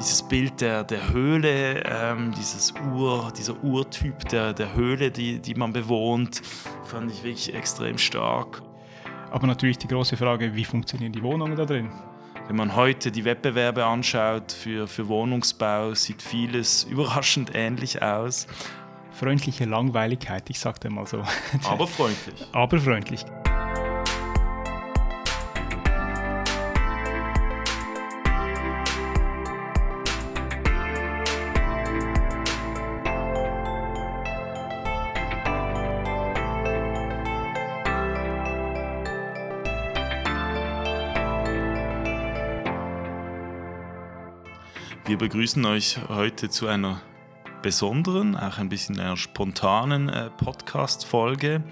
[0.00, 5.54] dieses Bild der, der Höhle, ähm, dieses Ur, dieser Urtyp der, der Höhle, die, die
[5.54, 6.40] man bewohnt,
[6.84, 8.62] fand ich wirklich extrem stark.
[9.30, 11.90] Aber natürlich die große Frage, wie funktionieren die Wohnungen da drin?
[12.46, 18.46] Wenn man heute die Wettbewerbe anschaut für, für Wohnungsbau, sieht vieles überraschend ähnlich aus.
[19.12, 21.22] Freundliche Langweiligkeit, ich sagte mal so.
[21.64, 22.46] Aber freundlich.
[22.52, 23.24] Aber freundlich.
[45.20, 47.02] Begrüßen euch heute zu einer
[47.60, 51.62] besonderen, auch ein bisschen einer spontanen äh, Podcast-Folge.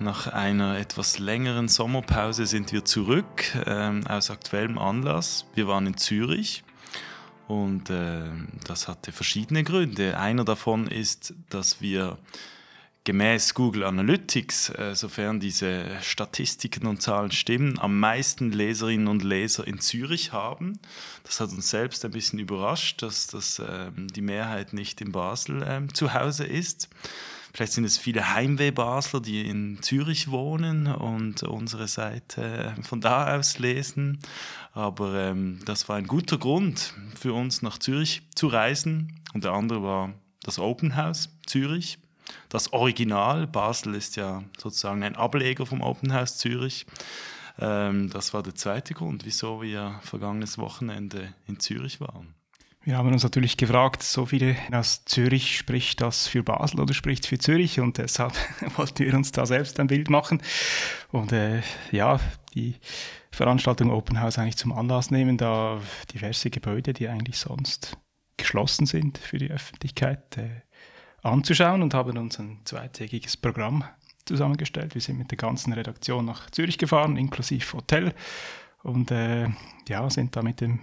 [0.00, 5.44] Nach einer etwas längeren Sommerpause sind wir zurück ähm, aus aktuellem Anlass.
[5.54, 6.64] Wir waren in Zürich
[7.46, 8.22] und äh,
[8.66, 10.18] das hatte verschiedene Gründe.
[10.18, 12.16] Einer davon ist, dass wir
[13.04, 19.66] gemäß Google Analytics, äh, sofern diese Statistiken und Zahlen stimmen, am meisten Leserinnen und Leser
[19.66, 20.78] in Zürich haben.
[21.24, 25.64] Das hat uns selbst ein bisschen überrascht, dass das, ähm, die Mehrheit nicht in Basel
[25.66, 26.88] ähm, zu Hause ist.
[27.54, 33.36] Vielleicht sind es viele Heimweh-Basler, die in Zürich wohnen und unsere Seite äh, von da
[33.36, 34.20] aus lesen.
[34.72, 39.20] Aber ähm, das war ein guter Grund für uns nach Zürich zu reisen.
[39.34, 41.98] Und der andere war das Open House Zürich
[42.48, 43.46] das Original.
[43.46, 46.86] Basel ist ja sozusagen ein Ableger vom Open House Zürich.
[47.58, 52.34] Ähm, das war der zweite Grund, wieso wir vergangenes Wochenende in Zürich waren.
[52.84, 57.26] Wir haben uns natürlich gefragt, so viele aus Zürich spricht das für Basel oder spricht
[57.26, 58.32] für Zürich und deshalb
[58.76, 60.42] wollten wir uns da selbst ein Bild machen
[61.12, 61.62] und äh,
[61.92, 62.18] ja,
[62.54, 62.74] die
[63.30, 65.80] Veranstaltung Open House eigentlich zum Anlass nehmen, da
[66.12, 67.96] diverse Gebäude, die eigentlich sonst
[68.36, 70.62] geschlossen sind für die Öffentlichkeit, äh,
[71.22, 73.84] anzuschauen und haben uns ein zweitägiges Programm
[74.24, 74.94] zusammengestellt.
[74.94, 78.14] Wir sind mit der ganzen Redaktion nach Zürich gefahren, inklusive Hotel.
[78.82, 79.48] Und äh,
[79.88, 80.80] ja, sind da mit dem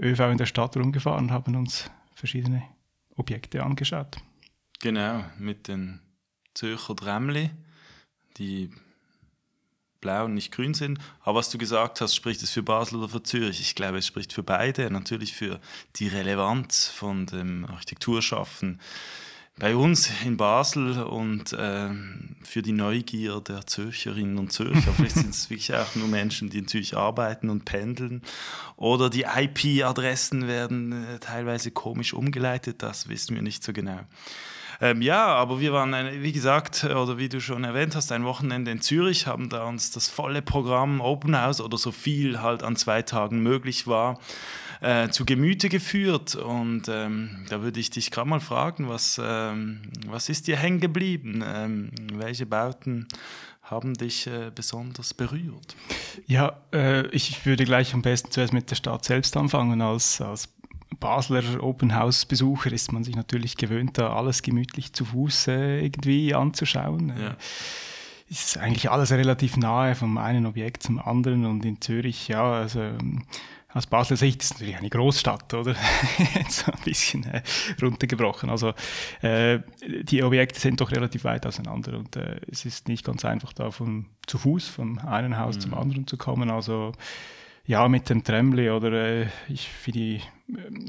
[0.00, 2.62] ÖV in der Stadt rumgefahren und haben uns verschiedene
[3.16, 4.18] Objekte angeschaut.
[4.80, 6.00] Genau, mit den
[6.54, 7.50] Zürcher Drämmli,
[8.38, 8.70] die
[10.00, 10.98] blau und nicht grün sind.
[11.20, 13.60] Aber was du gesagt hast, spricht es für Basel oder für Zürich?
[13.60, 14.90] Ich glaube, es spricht für beide.
[14.90, 15.60] Natürlich für
[15.96, 18.80] die Relevanz von dem Architekturschaffen
[19.60, 21.90] bei uns in Basel und äh,
[22.42, 24.92] für die Neugier der Zürcherinnen und Zürcher.
[24.96, 28.22] Vielleicht sind es wirklich auch nur Menschen, die in Zürich arbeiten und pendeln.
[28.76, 34.00] Oder die IP-Adressen werden äh, teilweise komisch umgeleitet, das wissen wir nicht so genau.
[34.80, 38.70] Ähm, ja, aber wir waren, wie gesagt, oder wie du schon erwähnt hast, ein Wochenende
[38.70, 42.76] in Zürich, haben da uns das volle Programm Open House oder so viel halt an
[42.76, 44.18] zwei Tagen möglich war,
[44.80, 46.34] äh, zu Gemüte geführt.
[46.34, 50.80] Und ähm, da würde ich dich gerade mal fragen, was, ähm, was ist dir hängen
[50.80, 51.44] geblieben?
[51.46, 53.06] Ähm, welche Bauten
[53.62, 55.76] haben dich äh, besonders berührt?
[56.26, 60.48] Ja, äh, ich würde gleich am besten zuerst mit der Stadt selbst anfangen als, als
[60.98, 65.84] Basler Open House Besucher ist man sich natürlich gewöhnt, da alles gemütlich zu Fuß äh,
[65.84, 67.12] irgendwie anzuschauen.
[67.16, 67.30] Ja.
[67.30, 67.34] Äh,
[68.30, 72.80] ist eigentlich alles relativ nahe vom einen Objekt zum anderen und in Zürich, ja, also
[72.80, 73.24] ähm,
[73.72, 75.74] aus Basler Sicht ist es natürlich eine Großstadt, oder?
[76.48, 77.42] so ein bisschen äh,
[77.80, 78.50] runtergebrochen.
[78.50, 78.72] Also
[79.22, 79.60] äh,
[80.02, 83.70] die Objekte sind doch relativ weit auseinander und äh, es ist nicht ganz einfach da
[83.70, 85.60] von zu Fuß vom einen Haus mhm.
[85.60, 86.50] zum anderen zu kommen.
[86.50, 86.92] Also
[87.64, 90.20] ja, mit dem Tremli oder äh, ich für die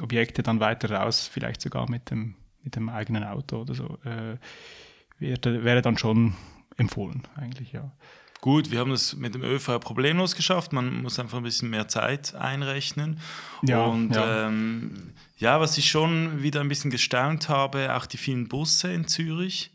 [0.01, 4.37] Objekte dann weiter raus, vielleicht sogar mit dem, mit dem eigenen Auto oder so, äh,
[5.19, 6.35] wäre, wäre dann schon
[6.77, 7.91] empfohlen, eigentlich, ja.
[8.41, 10.73] Gut, wir haben das mit dem ÖV problemlos geschafft.
[10.73, 13.19] Man muss einfach ein bisschen mehr Zeit einrechnen.
[13.61, 14.47] Ja, und ja.
[14.47, 19.07] Ähm, ja, was ich schon wieder ein bisschen gestaunt habe, auch die vielen Busse in
[19.07, 19.71] Zürich.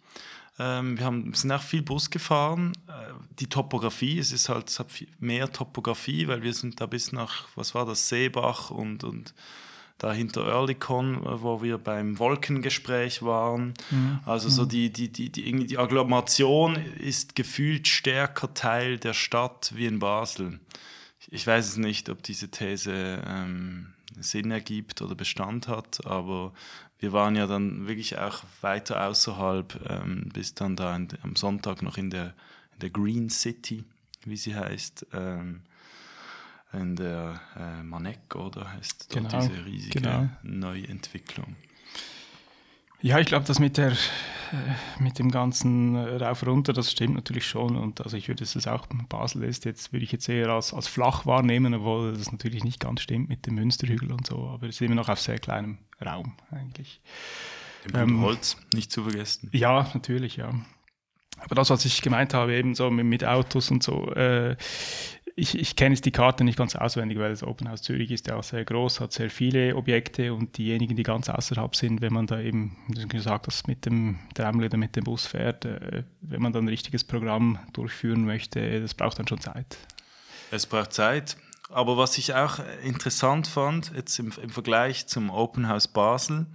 [0.58, 2.72] Ähm, wir haben, sind auch viel Bus gefahren.
[2.88, 4.88] Äh, die Topografie, es ist halt es hat
[5.20, 9.32] mehr Topografie, weil wir sind da bis nach, was war das, Seebach und, und
[9.98, 13.74] dahinter Earlycon, äh, wo wir beim Wolkengespräch waren.
[13.90, 14.20] Mhm.
[14.24, 14.68] Also so mhm.
[14.68, 19.98] die, die, die, die, irgendwie die Agglomeration ist gefühlt stärker Teil der Stadt wie in
[19.98, 20.60] Basel.
[21.28, 26.52] Ich weiß es nicht, ob diese These ähm, Sinn ergibt oder Bestand hat, aber
[26.98, 31.82] wir waren ja dann wirklich auch weiter außerhalb, ähm, bis dann da in, am Sonntag
[31.82, 32.34] noch in der,
[32.74, 33.84] in der Green City,
[34.24, 35.62] wie sie heißt, ähm,
[36.72, 40.28] in der äh, Manek, oder heißt dort genau, diese riesige genau.
[40.42, 41.56] Neuentwicklung.
[43.02, 47.46] Ja, ich glaube, das mit der äh, mit dem ganzen rauf runter, das stimmt natürlich
[47.46, 47.76] schon.
[47.76, 50.86] Und also ich würde es auch, Basel ist jetzt, würde ich jetzt eher als, als
[50.86, 54.76] flach wahrnehmen, obwohl das natürlich nicht ganz stimmt mit dem Münsterhügel und so, aber es
[54.76, 57.00] ist immer noch auf sehr kleinem Raum eigentlich.
[57.84, 59.50] Im ähm, Holz, nicht zu vergessen.
[59.52, 60.50] Ja, natürlich, ja.
[61.38, 64.56] Aber das, was ich gemeint habe, eben so mit, mit Autos und so, äh,
[65.38, 68.26] ich, ich kenne jetzt die Karte nicht ganz auswendig, weil das Open House Zürich ist
[68.26, 72.14] ja auch sehr groß, hat sehr viele Objekte und diejenigen, die ganz außerhalb sind, wenn
[72.14, 76.04] man da eben, wie gesagt, das mit dem Tram oder mit dem Bus fährt, äh,
[76.22, 79.76] wenn man dann ein richtiges Programm durchführen möchte, das braucht dann schon Zeit.
[80.50, 81.36] Es braucht Zeit.
[81.68, 86.46] Aber was ich auch interessant fand, jetzt im, im Vergleich zum Open House Basel,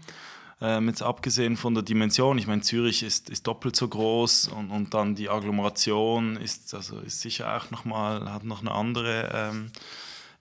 [0.62, 4.70] ähm, jetzt abgesehen von der Dimension, ich meine, Zürich ist, ist doppelt so groß und,
[4.70, 9.72] und dann die Agglomeration ist, also ist sicher auch nochmal, hat noch eine andere ähm,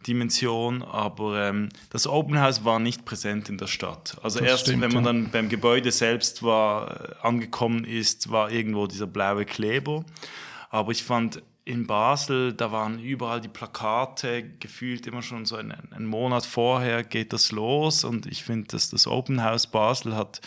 [0.07, 4.17] Dimension, aber ähm, das Open House war nicht präsent in der Stadt.
[4.23, 8.51] Also das erst, stimmt, wenn man dann beim Gebäude selbst war, äh, angekommen ist, war
[8.51, 10.05] irgendwo dieser blaue Kleber.
[10.71, 15.73] Aber ich fand in Basel, da waren überall die Plakate, gefühlt immer schon so einen,
[15.93, 18.03] einen Monat vorher geht das los.
[18.03, 20.41] Und ich finde, dass das Open House Basel hat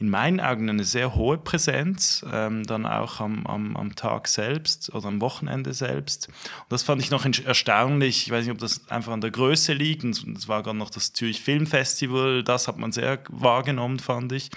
[0.00, 4.94] in meinen Augen eine sehr hohe Präsenz, ähm, dann auch am, am, am Tag selbst
[4.94, 6.28] oder am Wochenende selbst.
[6.28, 8.26] Und das fand ich noch erstaunlich.
[8.26, 10.02] Ich weiß nicht, ob das einfach an der Größe liegt.
[10.02, 14.32] Und es war gerade noch das Zürich Film Festival, das hat man sehr wahrgenommen, fand
[14.32, 14.48] ich.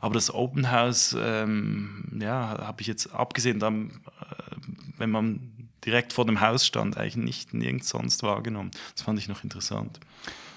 [0.00, 3.90] Aber das Open House, ähm, ja, habe ich jetzt abgesehen, dann,
[4.20, 4.54] äh,
[4.96, 8.70] wenn man direkt vor dem Haus stand, eigentlich nicht nirgends sonst wahrgenommen.
[8.94, 9.98] Das fand ich noch interessant.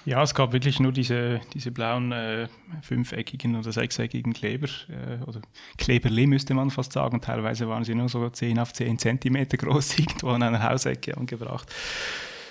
[0.08, 2.48] Ja, es gab wirklich nur diese, diese blauen äh,
[2.80, 5.42] fünfeckigen oder sechseckigen Kleber, äh, oder
[5.76, 7.20] Kleberli müsste man fast sagen.
[7.20, 11.70] Teilweise waren sie nur so 10 auf 10 Zentimeter groß, irgendwo an einer Hausecke angebracht.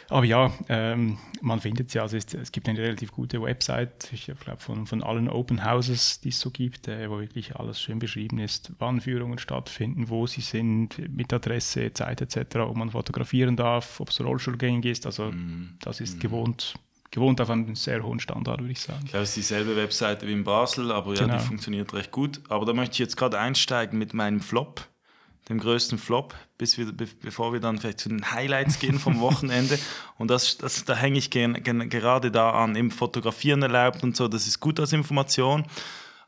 [0.09, 2.00] Aber ja, ähm, man findet sie.
[2.00, 6.21] Also es, es, gibt eine relativ gute Website, ich glaube von, von allen Open Houses,
[6.21, 10.27] die es so gibt, äh, wo wirklich alles schön beschrieben ist, wann Führungen stattfinden, wo
[10.27, 15.07] sie sind, mit Adresse, Zeit etc., ob man fotografieren darf, ob es Rollstuhlgängig ist.
[15.07, 15.77] Also mm.
[15.80, 16.19] das ist mm.
[16.19, 16.75] gewohnt
[17.12, 19.01] gewohnt auf einem sehr hohen Standard, würde ich sagen.
[19.06, 21.38] Ich glaube, es ist dieselbe Webseite wie in Basel, aber ja, genau.
[21.38, 22.42] die funktioniert recht gut.
[22.50, 24.86] Aber da möchte ich jetzt gerade einsteigen mit meinem Flop,
[25.50, 29.19] dem größten Flop, bis wir, be bevor wir dann vielleicht zu den Highlights gehen vom
[29.21, 29.80] Wochenende.
[30.18, 34.18] Und das, das, da hänge ich gen, gen, gerade da an, im Fotografieren erlaubt und
[34.18, 35.65] so, das ist gut als Information.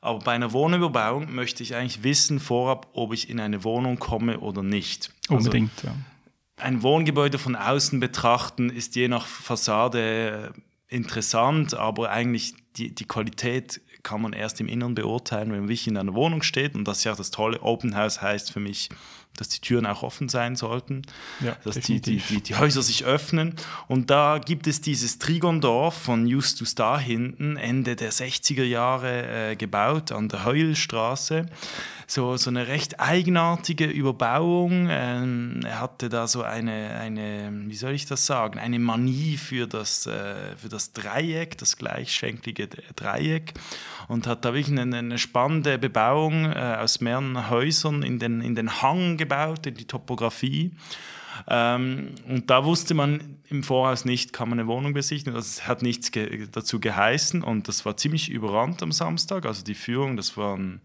[0.02, 4.40] Aber bei einer Wohnüberbauung möchte ich eigentlich wissen vorab, ob ich in eine Wohnung komme
[4.40, 5.12] oder nicht.
[5.28, 5.94] Also Unbedingt, also, ja.
[6.56, 10.54] Ein Wohngebäude von außen betrachten ist je nach Fassade
[10.90, 15.88] interessant, aber eigentlich die, die Qualität kann man erst im Inneren beurteilen, wenn man wirklich
[15.88, 16.76] in einer Wohnung steht.
[16.76, 17.62] Und das ist ja das Tolle.
[17.62, 18.90] Open House heißt für mich,
[19.40, 21.04] dass die Türen auch offen sein sollten,
[21.40, 23.56] ja, dass die, die, die, die, Häuser sich öffnen.
[23.88, 29.56] Und da gibt es dieses Trigondorf von Justus da hinten, Ende der 60er Jahre äh,
[29.56, 31.46] gebaut, an der Heulstraße
[32.10, 34.88] so, so eine recht eigenartige Überbauung.
[34.90, 39.68] Ähm, er hatte da so eine, eine, wie soll ich das sagen, eine Manie für
[39.68, 43.54] das, äh, für das Dreieck, das gleichschenklige Dreieck
[44.08, 48.56] und hat da wirklich eine, eine spannende Bebauung äh, aus mehreren Häusern in den, in
[48.56, 49.29] den Hang gebaut,
[49.66, 50.72] in die Topografie.
[51.48, 55.34] Ähm, und da wusste man im Voraus nicht, kann man eine Wohnung besichtigen.
[55.34, 59.46] Das hat nichts ge dazu geheißen und das war ziemlich überrannt am Samstag.
[59.46, 60.82] Also die Führung, das waren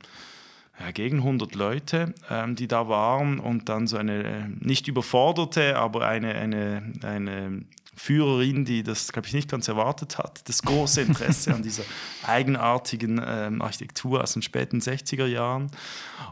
[0.78, 5.76] ja, gegen 100 Leute, ähm, die da waren und dann so eine äh, nicht überforderte,
[5.76, 7.64] aber eine, eine, eine
[7.96, 11.84] Führerin, die das, glaube ich, nicht ganz erwartet hat, das große Interesse an dieser
[12.26, 15.70] eigenartigen ähm, Architektur aus den späten 60er Jahren.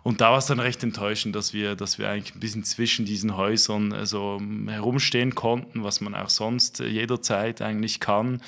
[0.03, 3.05] Und da war es dann recht enttäuschend, dass wir, dass wir eigentlich ein bisschen zwischen
[3.05, 8.41] diesen Häusern äh, so herumstehen konnten, was man auch sonst äh, jederzeit eigentlich kann.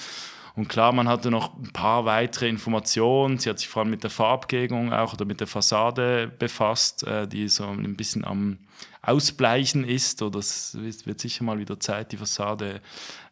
[0.56, 3.38] Und klar, man hatte noch ein paar weitere Informationen.
[3.38, 7.26] Sie hat sich vor allem mit der Farbgebung auch oder mit der Fassade befasst, äh,
[7.26, 8.58] die so ein bisschen am
[9.02, 10.22] Ausbleichen ist.
[10.22, 12.80] Oder es wird sicher mal wieder Zeit, die Fassade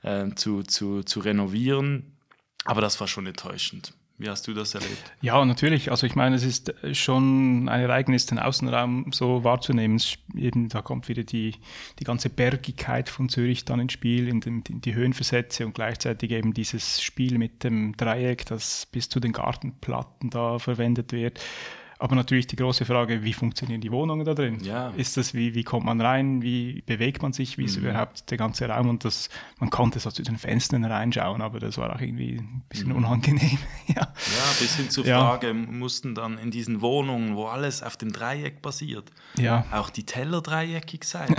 [0.03, 2.17] äh, zu, zu, zu renovieren.
[2.65, 3.95] Aber das war schon enttäuschend.
[4.23, 5.03] Wie hast du das erlebt?
[5.21, 5.91] Ja, natürlich.
[5.91, 10.01] Also ich meine, es ist schon ein Ereignis, den Außenraum so wahrzunehmen.
[10.37, 11.57] Eben, da kommt wieder die,
[11.99, 16.31] die ganze Bergigkeit von Zürich dann ins Spiel, in, den, in die Höhenversätze und gleichzeitig
[16.31, 21.41] eben dieses Spiel mit dem Dreieck, das bis zu den Gartenplatten da verwendet wird.
[22.03, 24.59] Aber natürlich die große Frage, wie funktionieren die Wohnungen da drin?
[24.65, 24.89] Ja.
[24.97, 26.43] Ist das, wie, wie kommt man rein?
[26.43, 27.59] Wie bewegt man sich?
[27.59, 27.85] Wie ist mhm.
[27.85, 28.89] überhaupt der ganze Raum?
[28.89, 29.29] Und das,
[29.61, 32.97] man konnte so zu den Fenstern reinschauen, aber das war auch irgendwie ein bisschen mhm.
[32.97, 33.57] unangenehm.
[33.87, 34.03] ja.
[34.03, 34.13] ja,
[34.59, 35.55] bis hin zur Frage, ja.
[35.55, 39.65] mussten dann in diesen Wohnungen, wo alles auf dem Dreieck basiert, ja.
[39.71, 41.33] auch die Teller dreieckig sein?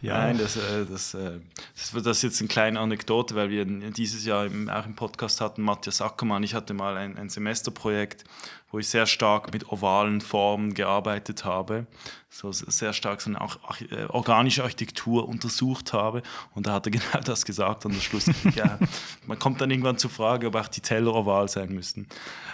[0.00, 0.18] Ja.
[0.18, 1.40] Nein, das, äh, das, äh,
[1.74, 5.62] das, das ist jetzt eine kleine Anekdote, weil wir dieses Jahr auch im Podcast hatten,
[5.62, 8.24] Matthias Ackermann, ich hatte mal ein, ein Semesterprojekt,
[8.70, 11.86] wo ich sehr stark mit ovalen Formen gearbeitet habe,
[12.30, 16.22] so sehr stark so auch äh, organische Architektur untersucht habe.
[16.54, 18.26] Und da hat er genau das gesagt an der Schluss.
[18.54, 18.78] ja,
[19.26, 22.06] man kommt dann irgendwann zur Frage, ob auch die Teller oval sein müssten.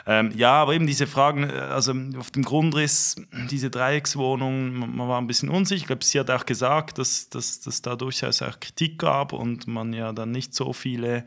[0.06, 3.16] Ähm, ja, aber eben diese Fragen, äh, also auf dem Grundriss,
[3.50, 5.80] diese Dreieckswohnung, man, man war ein bisschen unsicher.
[5.80, 9.66] Ich glaube, sie hat auch gesagt, dass, dass, dass da durchaus auch Kritik gab und
[9.66, 11.24] man ja dann nicht so viele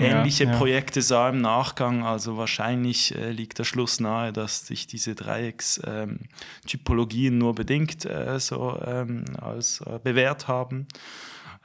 [0.00, 0.56] ähnliche ja, ja.
[0.56, 2.04] Projekte sah im Nachgang.
[2.04, 8.38] Also wahrscheinlich äh, liegt der Schluss nahe, dass sich diese Dreieckstypologien ähm, nur bedingt äh,
[8.38, 10.86] so ähm, als äh, bewährt haben.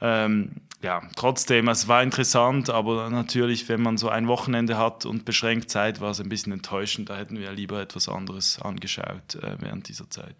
[0.00, 5.24] Ähm, ja, trotzdem, es war interessant, aber natürlich, wenn man so ein Wochenende hat und
[5.24, 7.08] beschränkt Zeit, war es ein bisschen enttäuschend.
[7.08, 10.36] Da hätten wir lieber etwas anderes angeschaut äh, während dieser Zeit.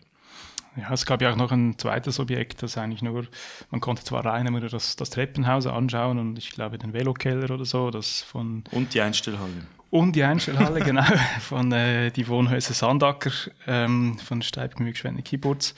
[0.76, 3.26] Ja, es gab ja auch noch ein zweites Objekt, das eigentlich nur,
[3.71, 7.64] man konnte zwar rein immer das, das Treppenhaus anschauen und ich glaube den Velokeller oder
[7.64, 8.62] so, das von...
[8.73, 9.66] Und die Einstellhalle.
[9.97, 11.05] Und die Einstellhalle, genau,
[11.41, 13.31] von äh, die Wohnhäuser Sandacker,
[13.67, 15.75] ähm, von Steibgemügschwende Kibbutz.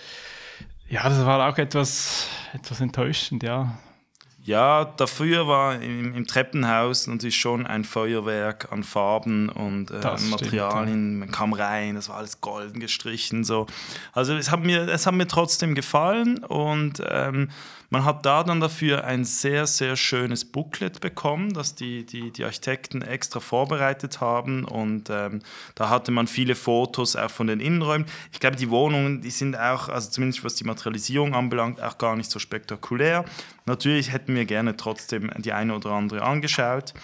[0.89, 3.79] Ja, das war auch etwas, etwas enttäuschend, ja.
[4.43, 11.19] Ja, dafür war im, im, Treppenhaus natürlich schon ein Feuerwerk an Farben und äh, Materialien.
[11.19, 13.45] Man kam rein, das war alles golden gestrichen.
[13.45, 13.67] So.
[14.15, 17.51] Also es hat, mir, es hat mir trotzdem gefallen und ähm,
[17.90, 22.45] man hat da dann dafür ein sehr, sehr schönes Booklet bekommen, das die, die, die
[22.45, 24.64] Architekten extra vorbereitet haben.
[24.64, 25.40] Und ähm,
[25.75, 28.07] da hatte man viele Fotos auch von den Innenräumen.
[28.33, 32.14] Ich glaube, die Wohnungen, die sind auch, also zumindest was die Materialisierung anbelangt, auch gar
[32.14, 33.25] nicht so spektakulär.
[33.64, 36.95] Natürlich hätten wir gerne trotzdem die eine oder andere angeschaut.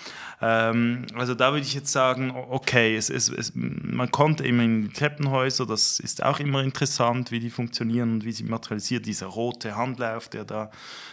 [0.40, 4.82] Ähm, also da würde ich jetzt sagen, okay, es, es, es, man konnte immer in
[4.82, 9.06] die Treppenhäuser, das ist auch immer interessant, wie die funktionieren und wie sie materialisiert.
[9.06, 10.70] Dieser rote Handlauf, der da,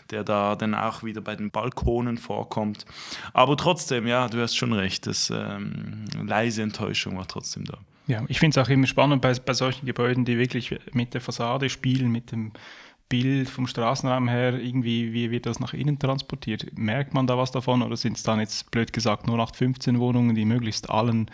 [0.10, 2.86] der da dann auch wieder bei den Balkonen vorkommt.
[3.34, 7.78] Aber trotzdem, ja, du hast schon recht, das ähm, leise Enttäuschung war trotzdem da.
[8.08, 11.22] Ja, ich finde es auch immer spannend bei, bei solchen Gebäuden, die wirklich mit der
[11.22, 12.52] Fassade spielen, mit dem
[13.12, 16.78] Bild vom Straßenraum her, irgendwie, wie wird das nach innen transportiert?
[16.78, 20.34] Merkt man da was davon oder sind es dann jetzt blöd gesagt nur 0815 Wohnungen,
[20.34, 21.30] die möglichst allen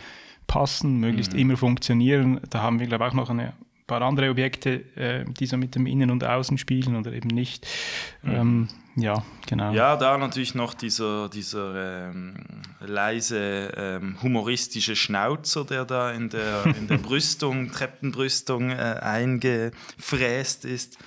[0.48, 1.38] passen, möglichst mhm.
[1.38, 2.40] immer funktionieren?
[2.50, 3.52] Da haben wir, glaube ich, auch noch ein
[3.88, 7.66] paar andere Objekte, äh, die so mit dem Innen und Außen spielen oder eben nicht.
[8.22, 8.34] Mhm.
[8.34, 9.72] Ähm, ja, genau.
[9.72, 12.34] Ja, da natürlich noch dieser, dieser ähm,
[12.80, 20.98] leise ähm, humoristische Schnauzer, der da in der, in der Brüstung, Treppenbrüstung äh, eingefräst ist.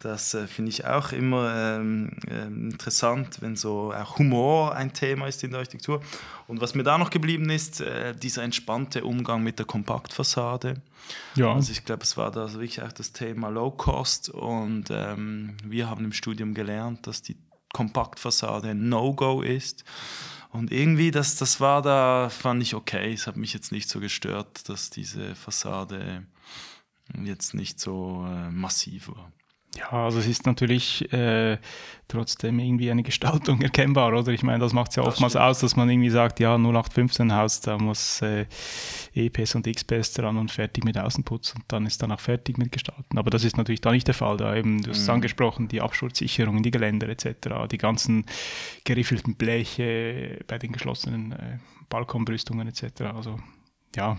[0.00, 5.26] Das äh, finde ich auch immer ähm, äh, interessant, wenn so auch Humor ein Thema
[5.26, 6.00] ist in der Architektur.
[6.46, 10.80] Und was mir da noch geblieben ist, äh, dieser entspannte Umgang mit der Kompaktfassade.
[11.34, 11.52] Ja.
[11.52, 15.90] Also ich glaube, es war da wirklich auch das Thema Low Cost und ähm, wir
[15.90, 17.36] haben im Studium gelernt, dass die
[17.72, 19.84] Kompaktfassade ein No-Go ist.
[20.50, 23.12] Und irgendwie, das, das war da, fand ich okay.
[23.12, 26.24] Es hat mich jetzt nicht so gestört, dass diese Fassade
[27.22, 29.32] jetzt nicht so äh, massiv war.
[29.76, 31.58] Ja, also es ist natürlich äh,
[32.08, 34.32] trotzdem irgendwie eine Gestaltung erkennbar, oder?
[34.32, 37.34] Ich meine, das macht es ja oftmals das aus, dass man irgendwie sagt, ja, 0815
[37.34, 38.46] Haus, da muss äh,
[39.14, 42.72] EPS und XPS dran und fertig mit Außenputz und dann ist dann auch fertig mit
[42.72, 43.18] Gestalten.
[43.18, 44.38] Aber das ist natürlich da nicht der Fall.
[44.38, 45.14] Da eben, du hast es mhm.
[45.14, 48.24] angesprochen, die Absturzsicherungen, die Geländer etc., die ganzen
[48.84, 51.58] geriffelten Bleche bei den geschlossenen äh,
[51.90, 53.02] Balkonbrüstungen etc.
[53.14, 53.38] Also
[53.94, 54.18] ja,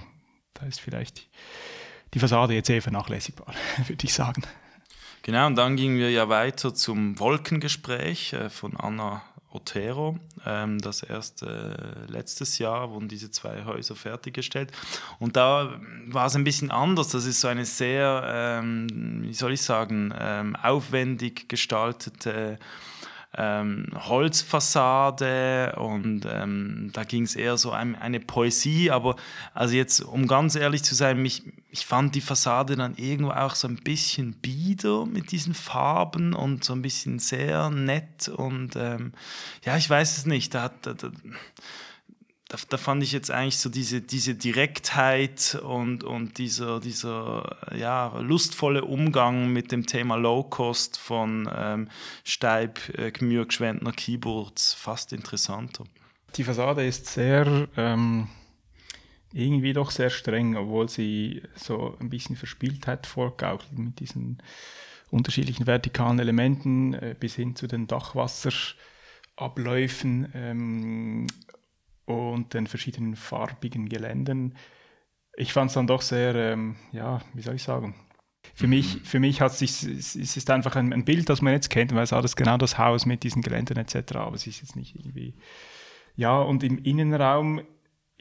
[0.54, 1.28] da ist vielleicht
[2.14, 3.54] die Fassade jetzt eher vernachlässigbar,
[3.88, 4.44] würde ich sagen.
[5.22, 9.22] Genau, und dann gingen wir ja weiter zum Wolkengespräch äh, von Anna
[9.52, 10.20] Otero.
[10.46, 14.72] Ähm, das erst äh, letztes Jahr wurden diese zwei Häuser fertiggestellt.
[15.20, 17.10] Und da war es ein bisschen anders.
[17.10, 22.60] Das ist so eine sehr, ähm, wie soll ich sagen, ähm, aufwendig gestaltete
[23.38, 29.16] ähm, Holzfassade und ähm, da ging es eher so um eine Poesie, aber
[29.54, 33.54] also jetzt, um ganz ehrlich zu sein, mich, ich fand die Fassade dann irgendwo auch
[33.54, 39.14] so ein bisschen bieder mit diesen Farben und so ein bisschen sehr nett und ähm,
[39.64, 41.12] ja, ich weiß es nicht, da hat, da, da,
[42.50, 48.18] da, da, fand ich jetzt eigentlich so diese, diese Direktheit und, und dieser, dieser ja,
[48.20, 51.90] lustvolle Umgang mit dem Thema Low Cost von ähm,
[52.24, 55.84] Steib, äh, Gmür, Gschwendner, Keyboards fast interessanter.
[56.36, 58.28] Die Fassade ist sehr, ähm,
[59.32, 64.42] irgendwie doch sehr streng, obwohl sie so ein bisschen Verspieltheit vorgaukelt mit diesen
[65.12, 70.32] unterschiedlichen vertikalen Elementen äh, bis hin zu den Dachwasserabläufen.
[70.34, 71.28] Ähm,
[72.10, 74.56] und den verschiedenen farbigen Geländern.
[75.36, 77.96] Ich fand es dann doch sehr, ähm, ja, wie soll ich sagen?
[78.56, 78.70] Für mhm.
[78.72, 81.94] mich, für mich hat sich, es ist einfach ein, ein, Bild, das man jetzt kennt,
[81.94, 84.96] weil es alles genau das Haus mit diesen Geländern etc., aber es ist jetzt nicht
[84.96, 85.36] irgendwie,
[86.16, 87.62] ja, und im Innenraum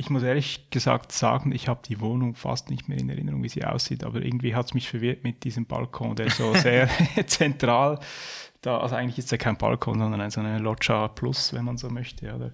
[0.01, 3.49] ich muss ehrlich gesagt sagen, ich habe die Wohnung fast nicht mehr in Erinnerung, wie
[3.49, 6.89] sie aussieht, aber irgendwie hat es mich verwirrt mit diesem Balkon, der so sehr
[7.27, 7.99] zentral
[8.61, 11.91] da, also eigentlich ist ja kein Balkon, sondern so eine Loggia Plus, wenn man so
[11.91, 12.53] möchte, oder?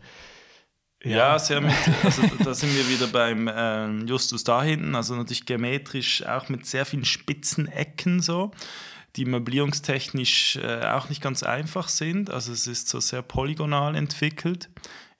[1.05, 5.45] Ja, sehr mit, also da sind wir wieder beim ähm, Justus da hinten, also natürlich
[5.45, 8.53] geometrisch auch mit sehr vielen spitzen Ecken so,
[9.17, 14.71] die möblierungstechnisch äh, auch nicht ganz einfach sind, also es ist so sehr polygonal entwickelt.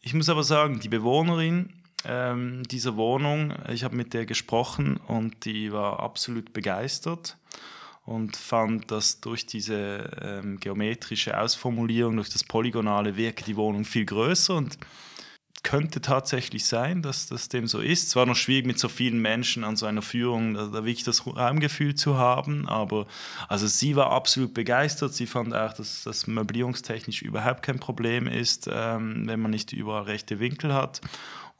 [0.01, 1.73] Ich muss aber sagen, die Bewohnerin
[2.05, 3.55] ähm, dieser Wohnung.
[3.73, 7.37] Ich habe mit der gesprochen und die war absolut begeistert
[8.05, 14.05] und fand, dass durch diese ähm, geometrische Ausformulierung, durch das Polygonale wirke die Wohnung viel
[14.05, 14.79] größer und
[15.65, 18.09] könnte tatsächlich sein, dass das dem so ist.
[18.09, 21.03] Es war noch schwierig mit so vielen Menschen an so einer Führung, da, da wirklich
[21.03, 23.07] das Raumgefühl zu haben, aber
[23.49, 25.15] also sie war absolut begeistert.
[25.15, 30.05] Sie fand auch, dass das möblierungstechnisch überhaupt kein Problem ist, ähm, wenn man nicht überall
[30.05, 31.01] rechte Winkel hat.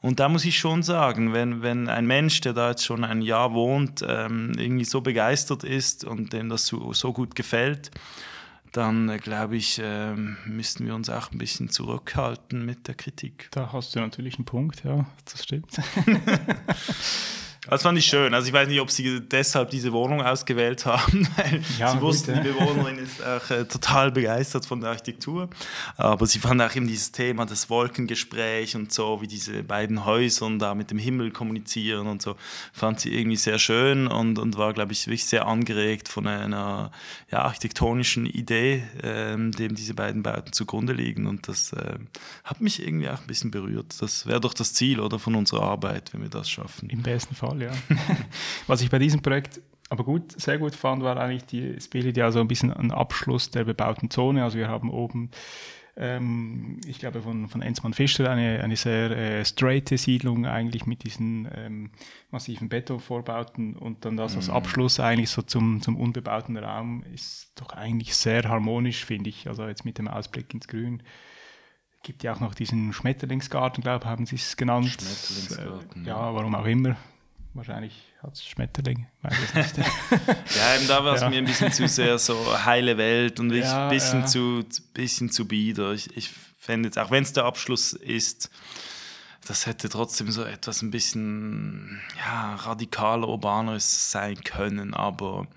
[0.01, 3.23] Und da muss ich schon sagen, wenn, wenn ein Mensch, der da jetzt schon ein
[3.23, 7.89] Jahr wohnt, ähm, irgendwie so begeistert ist und dem das so, so gut gefällt,
[8.75, 10.13] dann äh, glaube ich, äh,
[10.45, 13.47] müssten wir uns auch ein bisschen zurückhalten mit der Kritik.
[13.51, 15.71] Da hast du natürlich einen Punkt, ja, das stimmt.
[17.69, 18.33] Das fand ich schön.
[18.33, 22.35] Also ich weiß nicht, ob sie deshalb diese Wohnung ausgewählt haben, weil ja, sie wussten,
[22.35, 22.51] gut, ja.
[22.51, 25.49] die Bewohnerin ist auch äh, total begeistert von der Architektur.
[25.97, 30.45] Aber sie fand auch eben dieses Thema des Wolkengesprächs und so, wie diese beiden Häuser
[30.59, 32.35] da mit dem Himmel kommunizieren und so,
[32.71, 36.91] fand sie irgendwie sehr schön und, und war, glaube ich, wirklich sehr angeregt von einer
[37.31, 41.25] ja, architektonischen Idee, ähm, dem diese beiden Bauten zugrunde liegen.
[41.25, 41.97] Und das äh,
[42.43, 43.95] hat mich irgendwie auch ein bisschen berührt.
[44.01, 46.89] Das wäre doch das Ziel oder von unserer Arbeit, wenn wir das schaffen.
[46.89, 47.97] Im besten Fall toll, ja.
[48.67, 52.17] Was ich bei diesem Projekt aber gut, sehr gut fand, war eigentlich die, es bildet
[52.17, 54.43] ja so ein bisschen einen Abschluss der bebauten Zone.
[54.43, 55.29] Also wir haben oben
[55.97, 61.03] ähm, ich glaube, von, von Enzmann Fischer eine, eine sehr äh, straighte Siedlung eigentlich mit
[61.03, 61.91] diesen ähm,
[62.31, 64.55] massiven Betonvorbauten und dann das als mhm.
[64.55, 69.47] Abschluss eigentlich so zum, zum unbebauten Raum ist doch eigentlich sehr harmonisch, finde ich.
[69.47, 71.01] Also jetzt mit dem Ausblick ins Grün.
[72.03, 74.87] Gibt ja auch noch diesen Schmetterlingsgarten, glaube ich, haben Sie es genannt.
[74.87, 76.05] Schmetterlingsgarten.
[76.05, 76.97] Äh, ja, warum auch immer.
[77.55, 79.77] Wahrscheinlich hat es Schmetterlinge, weiß es nicht.
[80.57, 81.29] ja, eben da war es ja.
[81.29, 84.25] mir ein bisschen zu sehr so heile Welt und ja, ein bisschen, ja.
[84.25, 85.93] zu, bisschen zu bieder.
[85.93, 88.49] Ich, ich fände jetzt, auch wenn es der Abschluss ist,
[89.47, 95.47] das hätte trotzdem so etwas ein bisschen ja, radikaler, urbaner sein können, aber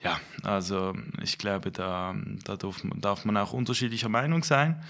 [0.00, 4.84] ja, also ich glaube, da, da darf, darf man auch unterschiedlicher Meinung sein.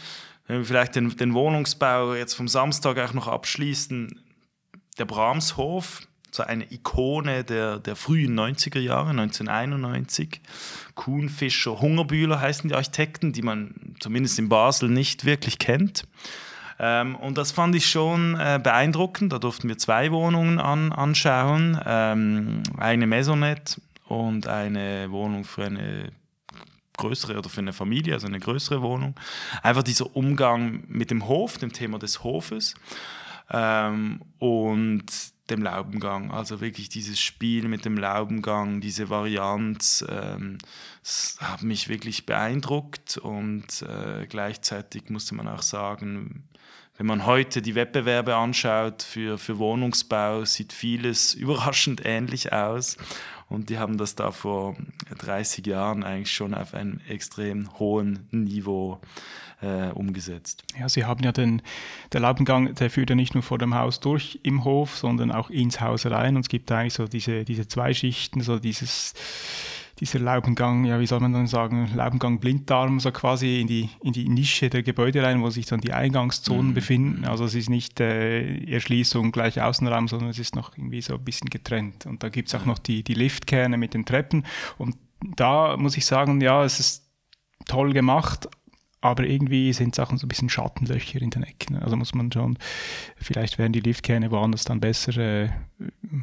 [0.46, 4.20] Wenn wir vielleicht den, den Wohnungsbau jetzt vom Samstag auch noch abschließen,
[4.98, 10.40] der Bramshof, so eine Ikone der, der frühen 90er Jahre, 1991.
[10.96, 16.08] Kuhn, Fischer, Hungerbühler heißen die Architekten, die man zumindest in Basel nicht wirklich kennt.
[16.80, 19.32] Ähm, und das fand ich schon äh, beeindruckend.
[19.32, 21.80] Da durften wir zwei Wohnungen an, anschauen.
[21.86, 26.10] Ähm, eine Maisonette und eine Wohnung für eine
[26.96, 29.14] größere oder für eine Familie, also eine größere Wohnung.
[29.62, 32.74] Einfach dieser Umgang mit dem Hof, dem Thema des Hofes.
[33.52, 36.30] Ähm, und dem Laubengang.
[36.30, 40.58] Also wirklich dieses Spiel mit dem Laubengang, diese Varianz, ähm,
[41.38, 46.48] hat mich wirklich beeindruckt und äh, gleichzeitig musste man auch sagen,
[46.96, 52.96] wenn man heute die Wettbewerbe anschaut für, für Wohnungsbau, sieht vieles überraschend ähnlich aus.
[53.48, 54.76] Und die haben das da vor
[55.18, 59.06] 30 Jahren eigentlich schon auf einem extrem hohen Niveau äh,
[59.94, 60.64] umgesetzt.
[60.78, 61.62] Ja, Sie haben ja den,
[62.12, 65.48] der Laubengang, der führt ja nicht nur vor dem Haus durch im Hof, sondern auch
[65.48, 66.36] ins Haus rein.
[66.36, 69.14] Und es gibt eigentlich so diese, diese zwei Schichten, so dieses
[70.00, 74.12] dieser Laubengang, ja, wie soll man dann sagen, Laubengang Blinddarm, so quasi in die, in
[74.12, 76.74] die Nische der Gebäude rein, wo sich dann die Eingangszonen mhm.
[76.74, 77.24] befinden.
[77.24, 81.24] Also es ist nicht äh, Erschließung gleich Außenraum, sondern es ist noch irgendwie so ein
[81.24, 82.06] bisschen getrennt.
[82.06, 84.44] Und da gibt es auch noch die, die Liftkerne mit den Treppen.
[84.78, 84.96] Und
[85.36, 87.08] da muss ich sagen, ja, es ist
[87.66, 88.48] toll gemacht,
[89.04, 91.76] aber irgendwie sind Sachen so ein bisschen Schattenlöcher in den Ecken.
[91.76, 92.58] Also muss man schon,
[93.16, 95.48] vielleicht wären die Liftkerne woanders dann besser äh,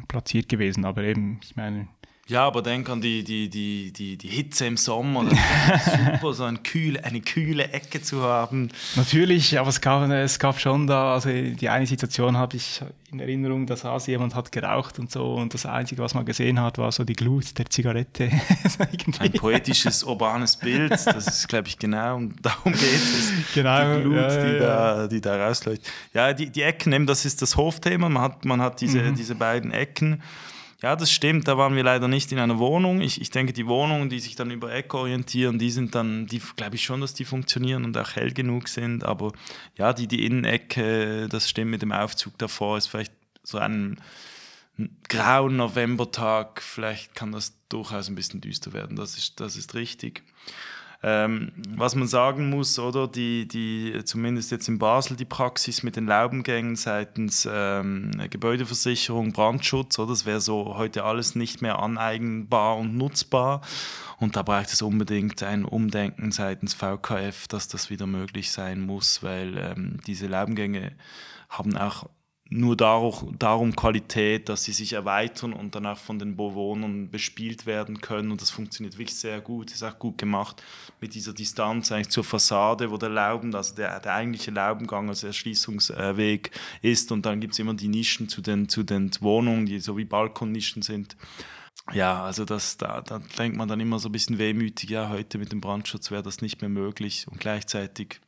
[0.08, 1.86] platziert gewesen, aber eben, ich meine,
[2.28, 5.28] ja, aber denk an die, die, die, die, die Hitze im Sommer.
[6.12, 8.68] super, so eine kühle, eine kühle Ecke zu haben.
[8.94, 12.80] Natürlich, aber es gab, es gab schon da, also die eine Situation habe ich
[13.10, 16.60] in Erinnerung, da saß jemand, hat geraucht und so und das Einzige, was man gesehen
[16.60, 18.30] hat, war so die Glut der Zigarette.
[19.18, 23.32] Ein poetisches, urbanes Bild, das ist, glaube ich, genau, darum geht es.
[23.52, 23.96] Genau.
[23.96, 24.58] Die Glut, ja, die, ja.
[24.60, 25.86] Da, die da rausleuchtet.
[26.14, 29.16] Ja, die, die Ecken, das ist das Hofthema, man hat, man hat diese, mhm.
[29.16, 30.22] diese beiden Ecken
[30.82, 31.46] ja, das stimmt.
[31.46, 33.00] Da waren wir leider nicht in einer Wohnung.
[33.00, 36.42] Ich, ich denke, die Wohnungen, die sich dann über Eck orientieren, die sind dann, die
[36.56, 39.04] glaube ich schon, dass die funktionieren und auch hell genug sind.
[39.04, 39.32] Aber
[39.76, 43.12] ja, die, die Innenecke, das stimmt mit dem Aufzug davor, ist vielleicht
[43.44, 43.96] so einem
[45.08, 48.96] grauen Novembertag, vielleicht kann das durchaus ein bisschen düster werden.
[48.96, 50.24] Das ist, das ist richtig.
[51.04, 55.96] Ähm, was man sagen muss, oder die, die, zumindest jetzt in Basel, die Praxis mit
[55.96, 62.76] den Laubengängen seitens ähm, Gebäudeversicherung, Brandschutz, oder das wäre so heute alles nicht mehr aneigenbar
[62.76, 63.62] und nutzbar.
[64.18, 69.24] Und da braucht es unbedingt ein Umdenken seitens VKF, dass das wieder möglich sein muss,
[69.24, 70.92] weil ähm, diese Laubengänge
[71.48, 72.08] haben auch
[72.52, 78.30] nur darum Qualität, dass sie sich erweitern und danach von den Bewohnern bespielt werden können.
[78.30, 80.62] Und das funktioniert wirklich sehr gut, ist auch gut gemacht
[81.00, 85.24] mit dieser Distanz eigentlich zur Fassade, wo der Lauben, also der, der eigentliche Laubengang als
[85.24, 86.50] Erschließungsweg
[86.82, 87.10] ist.
[87.10, 90.04] Und dann gibt es immer die Nischen zu den, zu den Wohnungen, die so wie
[90.04, 91.16] Balkonnischen sind.
[91.92, 95.38] Ja, also das, da, da denkt man dann immer so ein bisschen wehmütig, ja, heute
[95.38, 97.26] mit dem Brandschutz wäre das nicht mehr möglich.
[97.28, 98.20] Und gleichzeitig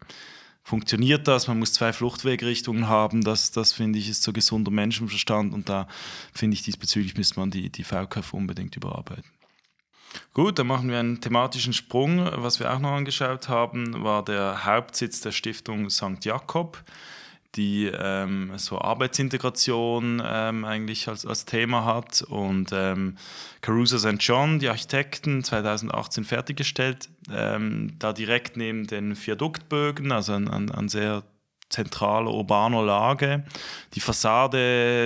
[0.65, 1.47] funktioniert das.
[1.47, 3.23] Man muss zwei Fluchtwegrichtungen haben.
[3.23, 5.53] Das, das finde ich, ist so gesunder Menschenverstand.
[5.53, 5.87] Und da
[6.33, 9.31] finde ich, diesbezüglich müsste man die, die VKF unbedingt überarbeiten.
[10.33, 12.29] Gut, dann machen wir einen thematischen Sprung.
[12.37, 16.25] Was wir auch noch angeschaut haben, war der Hauptsitz der Stiftung St.
[16.25, 16.83] Jakob
[17.57, 23.17] die ähm, so Arbeitsintegration ähm, eigentlich als, als Thema hat und ähm,
[23.61, 24.17] Caruso St.
[24.19, 30.89] John, die Architekten, 2018 fertiggestellt, ähm, da direkt neben den Viaduktbögen, also an, an, an
[30.89, 31.23] sehr
[31.69, 33.45] zentraler urbaner Lage.
[33.95, 34.59] Die Fassade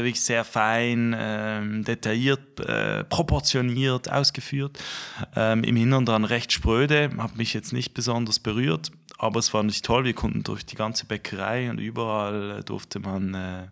[0.03, 4.79] wirklich sehr fein, ähm, detailliert, äh, proportioniert, ausgeführt.
[5.35, 9.64] Ähm, Im Inneren dran recht spröde, hat mich jetzt nicht besonders berührt aber es war
[9.64, 10.05] nicht toll.
[10.05, 13.66] Wir konnten durch die ganze Bäckerei und überall äh, durfte man äh,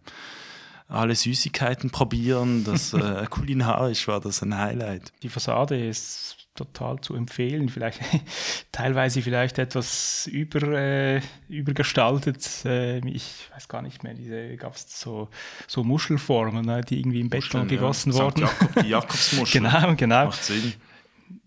[0.89, 2.65] alle Süßigkeiten probieren.
[2.65, 5.13] Das äh, kulinarisch war das ein Highlight.
[5.23, 7.69] Die Fassade ist total zu empfehlen.
[7.69, 8.01] Vielleicht
[8.73, 12.65] teilweise vielleicht etwas über, äh, übergestaltet.
[12.65, 15.29] Äh, ich weiß gar nicht mehr, diese gab es so,
[15.67, 18.25] so Muschelformen, ne, die irgendwie im Beton gegossen ja.
[18.25, 18.41] wurden.
[18.41, 19.61] Jakob, die Jakobsmuschel.
[19.61, 20.25] genau, genau.
[20.27, 20.75] Macht Sinn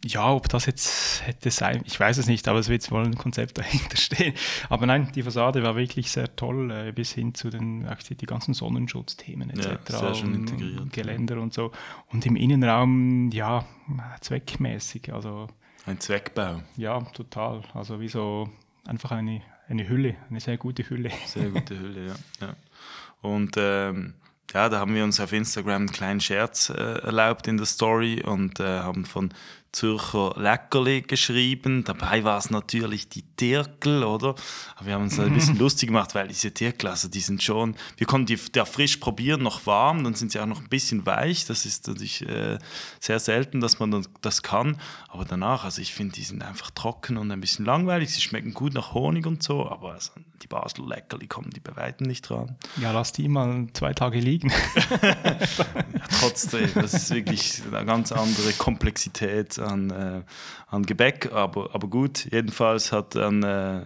[0.06, 3.18] ja, ob das jetzt hätte sein, ich weiß es nicht, aber es wird wohl ein
[3.18, 4.34] Konzept dahinter stehen.
[4.70, 8.54] Aber nein, die Fassade war wirklich sehr toll, äh, bis hin zu den die ganzen
[8.54, 9.68] Sonnenschutzthemen etc.
[9.90, 10.94] Ja, sehr schön integriert.
[10.94, 11.42] Geländer ja.
[11.42, 11.72] und so.
[12.12, 13.66] Und im Innenraum, ja,
[14.22, 15.14] zweckmäßig.
[15.14, 15.48] Also,
[15.86, 16.62] ein Zweckbau.
[16.78, 17.64] Ja, total.
[17.74, 18.50] Also wie so
[18.86, 21.12] einfach eine, eine Hülle, eine sehr gute Hülle.
[21.26, 22.16] Sehr gute Hülle, ja.
[22.42, 22.56] ja.
[23.22, 24.14] Und ähm,
[24.54, 28.24] ja, da haben wir uns auf Instagram einen kleinen Scherz äh, erlaubt in der Story
[28.24, 29.34] und äh, haben von
[29.72, 31.84] Zürcher Leckerli geschrieben.
[31.84, 34.36] Dabei war es natürlich die Dirkel, oder?
[34.76, 37.76] Aber wir haben uns ein bisschen lustig gemacht, weil diese Dirkel, also die sind schon,
[37.98, 41.06] wir konnten die da frisch probieren, noch warm, dann sind sie auch noch ein bisschen
[41.06, 41.46] weich.
[41.46, 42.58] Das ist natürlich äh,
[43.00, 44.78] sehr selten, dass man das kann.
[45.08, 48.12] Aber danach, also ich finde, die sind einfach trocken und ein bisschen langweilig.
[48.12, 51.76] Sie schmecken gut nach Honig und so, aber also die Basler Leckerli kommen die bei
[51.76, 52.56] weitem nicht dran.
[52.82, 54.50] Ja, lass die mal zwei Tage liegen.
[55.02, 55.38] ja,
[56.20, 60.22] trotzdem, das ist wirklich eine ganz andere Komplexität an, äh,
[60.68, 63.86] an Gebäck, aber, aber gut, jedenfalls hat dann äh,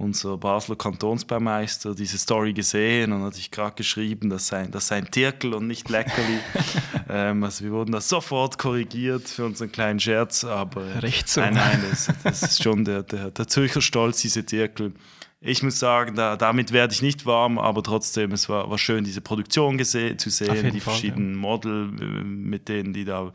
[0.00, 4.96] unser Basler Kantonsbaumeister diese Story gesehen und hat sich gerade geschrieben, das sei, das sei
[4.96, 6.38] ein Tirkel und nicht Leckerli.
[7.10, 11.42] ähm, also wir wurden da sofort korrigiert für unseren kleinen Scherz, aber Recht so.
[11.42, 14.94] nein, nein, das, das ist schon der, der, der Zürcher Stolz, diese Tirkel
[15.42, 19.04] ich muss sagen, da, damit werde ich nicht warm, aber trotzdem, es war, war schön,
[19.04, 21.38] diese Produktion zu sehen, die Fall, verschiedenen ja.
[21.38, 23.32] Model, äh, mit denen die da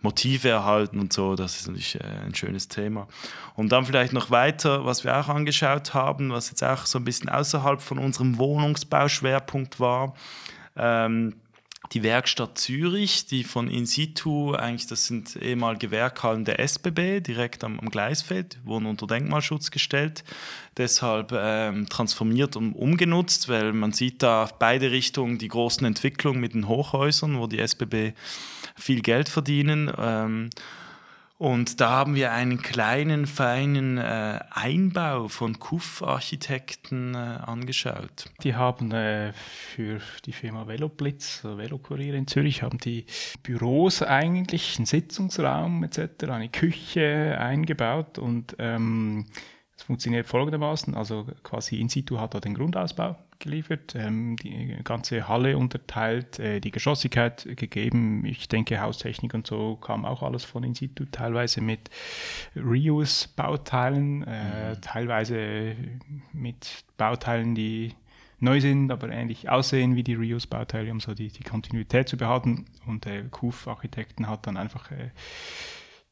[0.00, 1.36] Motive erhalten und so.
[1.36, 3.06] Das ist natürlich äh, ein schönes Thema.
[3.54, 7.04] Und dann vielleicht noch weiter, was wir auch angeschaut haben, was jetzt auch so ein
[7.04, 10.14] bisschen außerhalb von unserem Wohnungsbauschwerpunkt war.
[10.76, 11.34] Ähm,
[11.92, 17.62] die Werkstatt Zürich, die von In situ, eigentlich das sind ehemalige Werkhallen der SBB, direkt
[17.62, 20.24] am, am Gleisfeld, wurden unter Denkmalschutz gestellt,
[20.76, 26.40] deshalb ähm, transformiert und umgenutzt, weil man sieht da auf beide Richtungen die großen Entwicklungen
[26.40, 28.14] mit den Hochhäusern, wo die SBB
[28.76, 29.92] viel Geld verdienen.
[29.96, 30.50] Ähm,
[31.44, 38.30] und da haben wir einen kleinen, feinen äh, Einbau von KUF-Architekten äh, angeschaut.
[38.42, 43.04] Die haben äh, für die Firma Veloblitz, also Velokurier in Zürich, haben die
[43.42, 49.26] Büros eigentlich, einen Sitzungsraum etc., eine Küche eingebaut und ähm,
[49.76, 55.26] es funktioniert folgendermaßen, also quasi in situ hat er den Grundausbau geliefert, ähm, die ganze
[55.26, 58.24] Halle unterteilt, äh, die Geschossigkeit gegeben.
[58.24, 61.90] Ich denke, Haustechnik und so kam auch alles von in situ, teilweise mit
[62.54, 64.80] Reuse-Bauteilen, äh, mhm.
[64.80, 65.74] teilweise
[66.32, 67.94] mit Bauteilen, die
[68.38, 72.66] neu sind, aber ähnlich aussehen wie die Reuse-Bauteile, um so die, die Kontinuität zu behalten.
[72.86, 75.10] Und der KUF-Architekten hat dann einfach äh,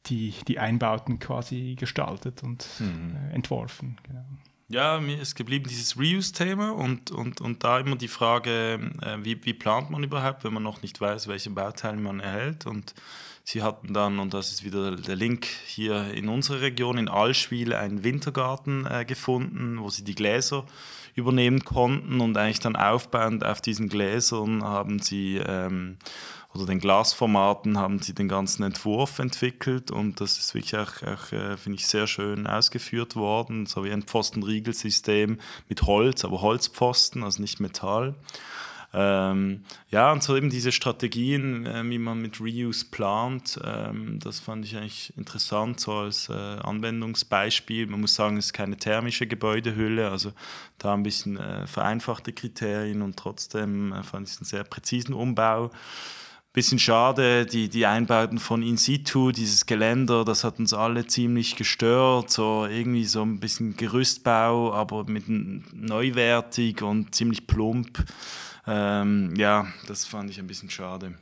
[0.07, 3.15] die, die Einbauten quasi gestaltet und mhm.
[3.15, 3.97] äh, entworfen.
[4.03, 4.25] Genau.
[4.69, 9.43] Ja, mir ist geblieben dieses Reuse-Thema und, und, und da immer die Frage, äh, wie,
[9.45, 12.65] wie plant man überhaupt, wenn man noch nicht weiß, welche Bauteile man erhält.
[12.65, 12.95] Und
[13.43, 17.73] sie hatten dann, und das ist wieder der Link hier in unserer Region, in Allschwil,
[17.73, 20.65] einen Wintergarten äh, gefunden, wo sie die Gläser
[21.13, 25.97] übernehmen konnten und eigentlich dann aufbauend auf diesen Gläsern haben sie ähm,
[26.53, 31.31] oder den Glasformaten haben sie den ganzen Entwurf entwickelt und das ist wirklich auch, auch
[31.31, 37.23] äh, finde ich, sehr schön ausgeführt worden, so wie ein Pfostenriegelsystem mit Holz, aber Holzpfosten,
[37.23, 38.15] also nicht Metall.
[38.95, 44.39] Ähm, ja, und so eben diese Strategien, äh, wie man mit Reuse plant, ähm, das
[44.39, 47.87] fand ich eigentlich interessant, so als äh, Anwendungsbeispiel.
[47.87, 50.31] Man muss sagen, es ist keine thermische Gebäudehülle, also
[50.77, 55.15] da ein bisschen äh, vereinfachte Kriterien und trotzdem äh, fand ich es einen sehr präzisen
[55.15, 55.71] Umbau
[56.53, 61.55] bisschen schade, die, die Einbauten von In situ, dieses Geländer, das hat uns alle ziemlich
[61.55, 62.29] gestört.
[62.29, 68.05] So irgendwie so ein bisschen Gerüstbau, aber mit neuwertig und ziemlich plump.
[68.67, 71.15] Ähm, ja, das fand ich ein bisschen schade.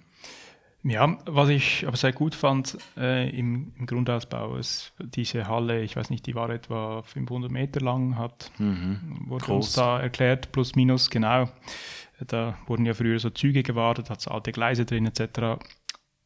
[0.84, 5.96] Ja, was ich aber sehr gut fand äh, im, im, Grundausbau ist diese Halle, ich
[5.96, 9.26] weiß nicht, die war etwa 500 Meter lang, hat mhm.
[9.28, 9.66] wurde Groß.
[9.68, 11.50] uns da erklärt, plus minus genau.
[12.28, 15.60] Da wurden ja früher so Züge gewartet, hat es alte Gleise drin etc.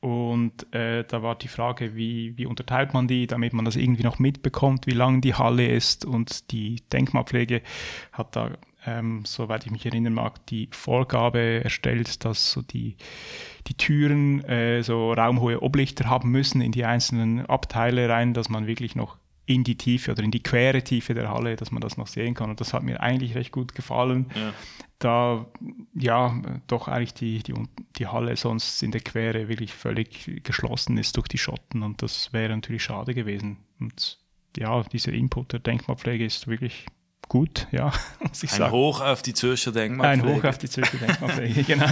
[0.06, 4.04] Und äh, da war die Frage, wie, wie unterteilt man die, damit man das irgendwie
[4.04, 6.06] noch mitbekommt, wie lang die Halle ist.
[6.06, 7.64] Und die Denkmalpflege
[8.12, 8.52] hat da,
[8.86, 12.98] ähm, soweit ich mich erinnern mag, die Vorgabe erstellt, dass so die,
[13.66, 18.68] die Türen äh, so raumhohe Oblichter haben müssen in die einzelnen Abteile rein, dass man
[18.68, 21.98] wirklich noch in die Tiefe oder in die quere Tiefe der Halle, dass man das
[21.98, 22.50] noch sehen kann.
[22.50, 24.32] Und das hat mir eigentlich recht gut gefallen.
[24.36, 24.54] Ja.
[24.98, 25.46] Da
[25.94, 27.54] ja doch eigentlich die, die,
[27.98, 32.32] die Halle sonst in der Quere wirklich völlig geschlossen ist durch die Schotten und das
[32.34, 33.58] wäre natürlich schade gewesen.
[33.80, 34.18] Und
[34.58, 36.86] ja, dieser Input der Denkmalpflege ist wirklich
[37.28, 38.72] gut, ja, muss ich Ein sagen.
[38.72, 40.28] Hoch auf die Zürcher Denkmalpflege.
[40.28, 41.88] Ein Hoch auf die Zürcher Denkmalpflege, genau.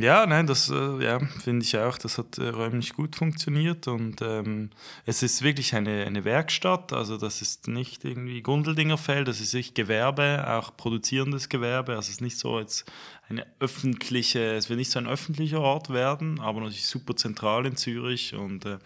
[0.00, 1.98] Ja, nein, das äh, ja, finde ich auch.
[1.98, 4.70] Das hat äh, räumlich gut funktioniert und ähm,
[5.06, 6.92] es ist wirklich eine, eine Werkstatt.
[6.92, 11.96] Also das ist nicht irgendwie Gundeldingerfeld, das ist nicht Gewerbe, auch produzierendes Gewerbe.
[11.96, 12.84] Also es ist nicht so jetzt
[13.28, 17.76] eine öffentliche, es wird nicht so ein öffentlicher Ort werden, aber natürlich super zentral in
[17.76, 18.78] Zürich und äh,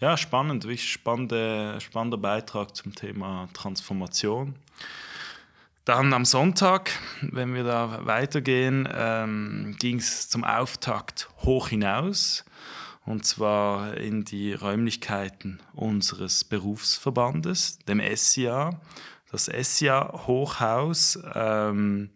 [0.00, 4.56] ja, spannend, wirklich spannende, spannender Beitrag zum Thema Transformation.
[5.86, 12.44] Dann am Sonntag, wenn wir da weitergehen, ähm, ging es zum Auftakt hoch hinaus.
[13.04, 18.80] Und zwar in die Räumlichkeiten unseres Berufsverbandes, dem SIA.
[19.30, 22.10] Das SIA Hochhaus ähm,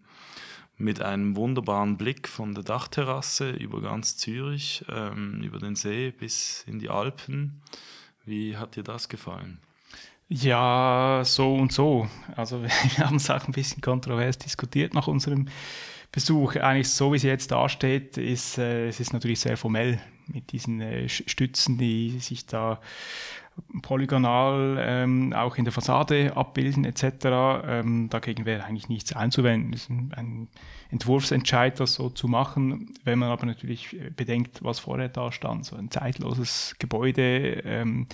[0.77, 6.65] mit einem wunderbaren Blick von der Dachterrasse über ganz Zürich, ähm, über den See bis
[6.67, 7.63] in die Alpen.
[8.25, 9.61] Wie hat dir das gefallen?
[10.33, 12.09] Ja, so und so.
[12.37, 12.71] Also wir
[13.05, 15.49] haben es auch ein bisschen kontrovers diskutiert nach unserem
[16.13, 16.55] Besuch.
[16.55, 20.81] Eigentlich so, wie es jetzt dasteht, ist äh, es ist natürlich sehr formell mit diesen
[20.81, 22.81] äh, Stützen, die sich da
[23.83, 27.05] polygonal ähm, auch in der Fassade abbilden etc.
[27.67, 29.73] Ähm, dagegen wäre eigentlich nichts einzuwenden.
[29.73, 30.49] Es ist ein, ein
[30.91, 32.95] Entwurfsentscheid, das so zu machen.
[33.03, 38.07] Wenn man aber natürlich bedenkt, was vorher da stand, so ein zeitloses Gebäude, ähm,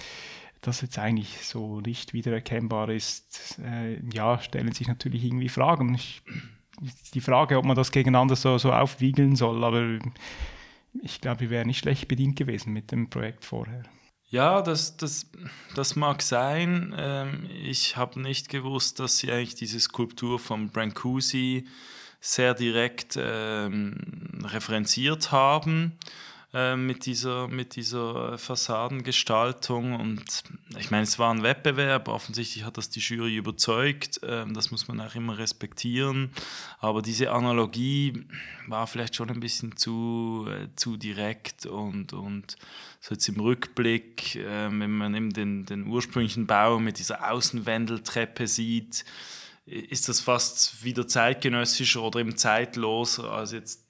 [0.60, 5.94] das jetzt eigentlich so nicht wiedererkennbar ist, äh, ja, stellen sich natürlich irgendwie Fragen.
[5.94, 6.22] Ich,
[7.14, 9.98] die Frage, ob man das gegeneinander so, so aufwiegeln soll, aber
[11.02, 13.84] ich glaube, wir wären nicht schlecht bedient gewesen mit dem Projekt vorher.
[14.28, 15.30] Ja, das, das,
[15.76, 16.94] das mag sein.
[16.98, 21.66] Ähm, ich habe nicht gewusst, dass sie eigentlich diese Skulptur von Brancusi
[22.20, 25.92] sehr direkt ähm, referenziert haben.
[26.56, 29.92] Äh, mit, dieser, mit dieser Fassadengestaltung.
[29.92, 30.24] Und
[30.78, 34.88] ich meine, es war ein Wettbewerb, offensichtlich hat das die Jury überzeugt, äh, das muss
[34.88, 36.30] man auch immer respektieren.
[36.78, 38.24] Aber diese Analogie
[38.68, 42.56] war vielleicht schon ein bisschen zu, äh, zu direkt und, und
[43.00, 48.48] so jetzt im Rückblick, äh, wenn man eben den, den ursprünglichen Bau mit dieser Außenwendeltreppe
[48.48, 49.04] sieht,
[49.66, 53.85] ist das fast wieder zeitgenössischer oder eben zeitloser als jetzt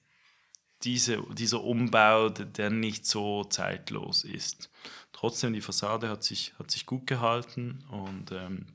[0.83, 4.69] diese, dieser Umbau, der nicht so zeitlos ist.
[5.11, 8.67] Trotzdem, die Fassade hat sich, hat sich gut gehalten und ähm,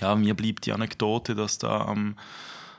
[0.00, 2.18] ja, mir blieb die Anekdote, dass da am,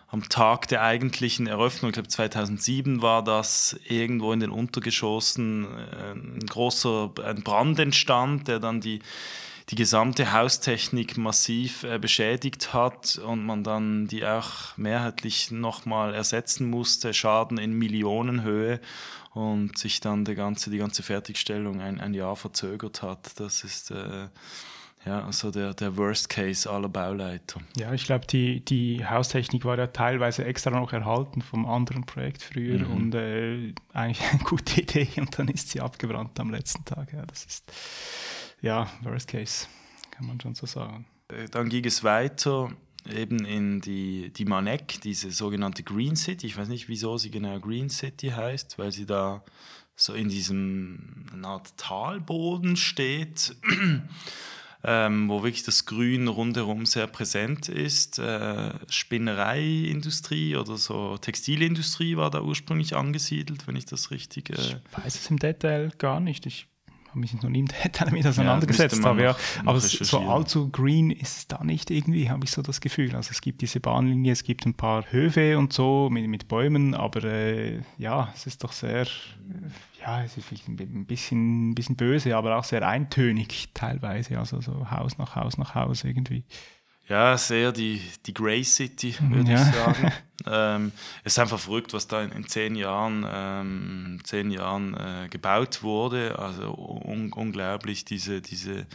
[0.08, 6.12] am Tag der eigentlichen Eröffnung, ich glaube 2007 war das, irgendwo in den Untergeschossen äh,
[6.12, 9.00] ein großer ein Brand entstand, der dann die
[9.70, 16.70] die gesamte Haustechnik massiv äh, beschädigt hat und man dann die auch mehrheitlich nochmal ersetzen
[16.70, 18.80] musste, Schaden in Millionenhöhe
[19.34, 23.40] und sich dann die ganze, die ganze Fertigstellung ein, ein Jahr verzögert hat.
[23.40, 24.28] Das ist äh,
[25.06, 27.62] ja, also der, der Worst Case aller Bauleiter.
[27.78, 32.42] Ja, ich glaube, die, die Haustechnik war ja teilweise extra noch erhalten vom anderen Projekt
[32.42, 32.92] früher mhm.
[32.92, 37.14] und äh, eigentlich eine gute Idee und dann ist sie abgebrannt am letzten Tag.
[37.14, 37.72] Ja, das ist
[38.62, 39.68] ja Worst Case,
[40.12, 41.06] kann man schon so sagen.
[41.28, 42.72] Äh, dann ging es weiter
[43.14, 46.48] eben in die, die Manek, diese sogenannte Green City.
[46.48, 49.44] Ich weiß nicht, wieso sie genau Green City heißt, weil sie da
[49.96, 53.56] so in diesem eine Art Talboden steht,
[54.84, 58.20] ähm, wo wirklich das Grün rundherum sehr präsent ist.
[58.20, 64.50] Äh, Spinnereiindustrie oder so Textilindustrie war da ursprünglich angesiedelt, wenn ich das richtig.
[64.50, 66.46] Äh ich weiß es im Detail gar nicht.
[66.46, 66.68] Ich
[67.20, 69.24] mich noch nie Detail damit auseinandergesetzt ja, habe.
[69.24, 69.36] Ja.
[69.66, 73.16] Aber so allzu green ist es da nicht irgendwie, habe ich so das Gefühl.
[73.16, 76.94] Also es gibt diese Bahnlinie, es gibt ein paar Höfe und so mit, mit Bäumen,
[76.94, 79.08] aber äh, ja, es ist doch sehr,
[80.02, 84.38] ja, es ist ein bisschen, ein bisschen böse, aber auch sehr eintönig teilweise.
[84.38, 86.44] Also so Haus nach Haus nach Haus irgendwie.
[87.08, 89.62] Ja, sehr die, die Grey City, würde ja.
[89.62, 90.12] ich sagen.
[90.48, 90.92] ähm,
[91.24, 95.84] es ist einfach verrückt, was da in, in zehn Jahren, ähm, zehn Jahren äh, gebaut
[95.84, 96.40] wurde.
[96.40, 98.88] Also un unglaublich, diese, diese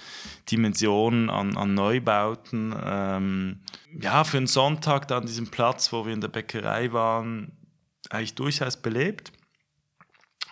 [0.51, 2.75] Dimension an, an Neubauten.
[2.85, 3.61] Ähm,
[4.01, 7.53] ja, für einen Sonntag da an diesem Platz, wo wir in der Bäckerei waren,
[8.11, 9.31] eigentlich durchaus belebt.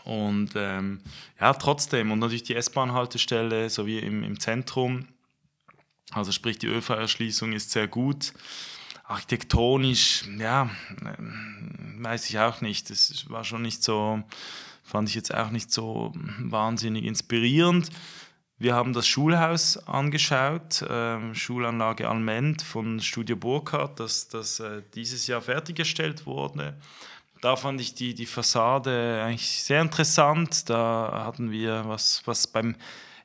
[0.05, 1.01] Und ähm,
[1.41, 5.09] ja, trotzdem, und natürlich die S-Bahn-Haltestelle sowie im, im Zentrum
[6.13, 8.33] also sprich, die ÖV-Erschließung ist sehr gut.
[9.05, 10.71] Architektonisch, ja,
[11.05, 11.15] äh,
[12.03, 12.91] weiß ich auch nicht.
[12.91, 14.23] Das war schon nicht so,
[14.83, 17.91] fand ich jetzt auch nicht so wahnsinnig inspirierend.
[18.61, 25.27] Wir haben das Schulhaus angeschaut, äh, Schulanlage Alment von Studio Burkhardt, das, das äh, dieses
[25.29, 26.77] Jahr fertiggestellt wurde.
[27.41, 30.69] Da fand ich die, die Fassade eigentlich sehr interessant.
[30.69, 32.75] Da hatten wir was, was beim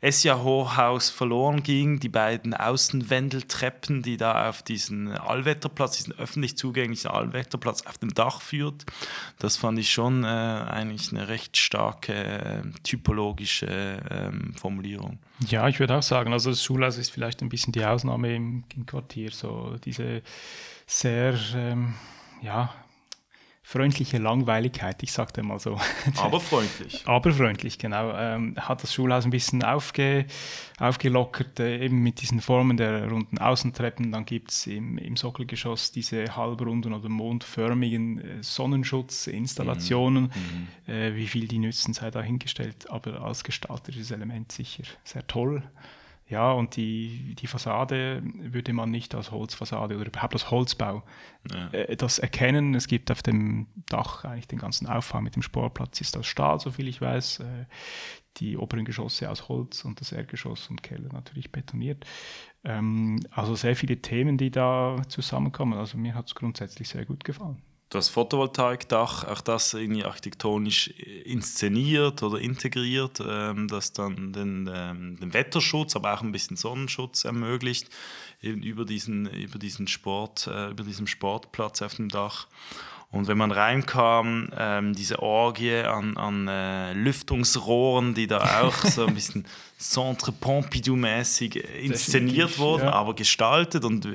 [0.04, 7.86] Essia-Hochhaus verloren ging, die beiden Außenwendeltreppen, die da auf diesen Allwetterplatz, diesen öffentlich zugänglichen Allwetterplatz
[7.86, 8.86] auf dem Dach führt.
[9.40, 15.20] Das fand ich schon äh, eigentlich eine recht starke äh, typologische äh, Formulierung.
[15.48, 18.66] Ja, ich würde auch sagen, also das Schulhaus ist vielleicht ein bisschen die Ausnahme im,
[18.76, 20.22] im Quartier, so diese
[20.86, 21.94] sehr, ähm,
[22.42, 22.74] ja,
[23.66, 25.80] freundliche Langweiligkeit, ich sagte mal so.
[26.18, 27.02] Aber freundlich.
[27.06, 28.14] Aber freundlich, genau.
[28.16, 30.26] Ähm, hat das Schulhaus ein bisschen aufge,
[30.80, 34.12] aufgelockert, äh, eben mit diesen Formen der runden Außentreppen.
[34.12, 40.24] Dann gibt es im, im Sockelgeschoss diese halbrunden oder mondförmigen äh, Sonnenschutzinstallationen.
[40.24, 40.94] Mhm.
[40.94, 40.94] mhm.
[40.94, 42.90] Äh, wie viel die nützen, sei dahingestellt.
[42.90, 45.64] Aber als gestalterisches Element sicher sehr toll.
[46.28, 51.04] Ja, und die, die Fassade würde man nicht als Holzfassade oder überhaupt als Holzbau
[51.52, 51.70] ja.
[51.72, 52.76] äh, das erkennen.
[52.76, 56.60] Es gibt auf dem Dach eigentlich den ganzen Aufhang mit dem Sportplatz, ist aus Stahl,
[56.60, 57.42] soviel ich weiß.
[57.42, 57.66] Äh,
[58.38, 62.04] die oberen Geschosse aus Holz und das Erdgeschoss und Keller natürlich betoniert.
[62.64, 65.78] Ähm, also sehr viele Themen, die da zusammenkommen.
[65.78, 67.62] Also mir hat es grundsätzlich sehr gut gefallen
[67.94, 75.34] das Photovoltaikdach, auch das irgendwie architektonisch inszeniert oder integriert, ähm, das dann den, ähm, den,
[75.34, 77.90] Wetterschutz, aber auch ein bisschen Sonnenschutz ermöglicht,
[78.42, 82.48] eben über diesen, über diesen Sport, äh, über diesem Sportplatz auf dem Dach.
[83.12, 89.06] Und wenn man reinkam, ähm, diese Orgie an, an äh, Lüftungsrohren, die da auch so
[89.06, 89.46] ein bisschen
[89.78, 92.94] Centre Pompidou-mäßig inszeniert wurden, ja.
[92.94, 94.08] aber gestaltet und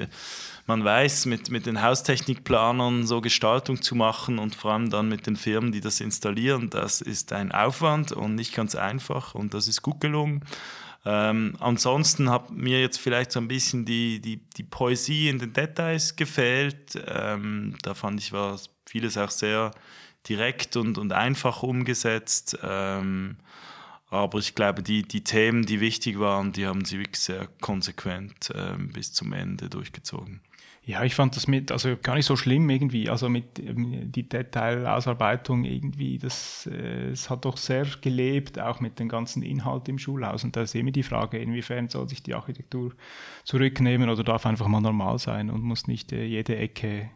[0.68, 5.26] man weiß, mit, mit den Haustechnikplanern so Gestaltung zu machen und vor allem dann mit
[5.26, 9.66] den Firmen, die das installieren, das ist ein Aufwand und nicht ganz einfach und das
[9.66, 10.44] ist gut gelungen.
[11.04, 15.54] Ähm, ansonsten hat mir jetzt vielleicht so ein bisschen die, die, die Poesie in den
[15.54, 17.02] Details gefehlt.
[17.06, 19.70] Ähm, da fand ich, war vieles auch sehr
[20.28, 22.58] direkt und, und einfach umgesetzt.
[22.62, 23.36] Ähm,
[24.10, 28.50] aber ich glaube, die, die Themen, die wichtig waren, die haben sie wirklich sehr konsequent
[28.54, 30.40] ähm, bis zum Ende durchgezogen.
[30.88, 35.64] Ja, ich fand das mit, also gar nicht so schlimm irgendwie, also mit die Detailausarbeitung
[35.64, 40.44] irgendwie, das, äh, es hat doch sehr gelebt, auch mit dem ganzen Inhalt im Schulhaus.
[40.44, 42.94] Und da ist immer die Frage, inwiefern soll sich die Architektur
[43.44, 47.10] zurücknehmen oder darf einfach mal normal sein und muss nicht äh, jede Ecke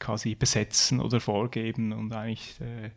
[0.00, 2.90] quasi besetzen oder vorgeben und eigentlich äh,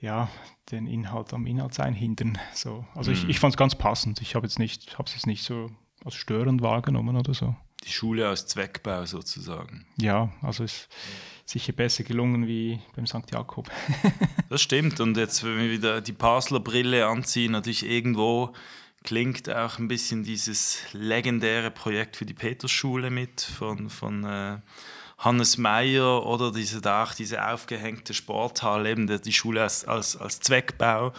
[0.00, 0.28] ja,
[0.70, 2.36] den Inhalt am Inhalt sein hindern.
[2.52, 2.84] So.
[2.94, 3.16] Also mhm.
[3.16, 4.20] ich, ich fand es ganz passend.
[4.20, 5.70] Ich habe jetzt nicht, habe es jetzt nicht so
[6.04, 9.86] als störend wahrgenommen oder so die Schule aus Zweckbau sozusagen.
[9.96, 10.88] Ja, also ist
[11.44, 13.30] sicher besser gelungen wie beim St.
[13.32, 13.70] Jakob.
[14.48, 15.00] das stimmt.
[15.00, 18.54] Und jetzt, wenn wir wieder die Basler Brille anziehen, natürlich irgendwo
[19.02, 24.58] klingt auch ein bisschen dieses legendäre Projekt für die Petersschule mit von, von äh,
[25.18, 31.12] Hannes Meyer oder diese, auch diese aufgehängte Sporthalle, eben die Schule als, als, als Zweckbau.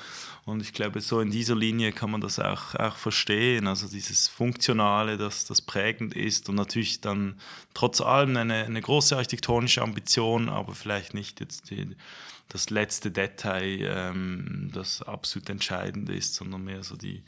[0.45, 3.65] Und ich glaube, so in dieser Linie kann man das auch, auch verstehen.
[3.65, 7.39] Also dieses Funktionale, das, das prägend ist und natürlich dann
[7.73, 11.95] trotz allem eine, eine große architektonische Ambition, aber vielleicht nicht jetzt die,
[12.49, 17.23] das letzte Detail, ähm, das absolut entscheidend ist, sondern mehr so die,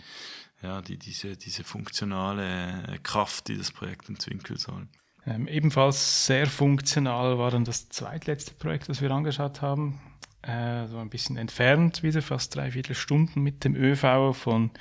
[0.61, 4.88] ja, die, diese, diese funktionale Kraft, die das Projekt entwickeln soll.
[5.28, 9.99] Ähm, ebenfalls sehr funktional war dann das zweitletzte Projekt, das wir angeschaut haben
[10.47, 14.71] äh, so ein bisschen entfernt wieder, fast dreiviertel Stunden mit dem ÖV von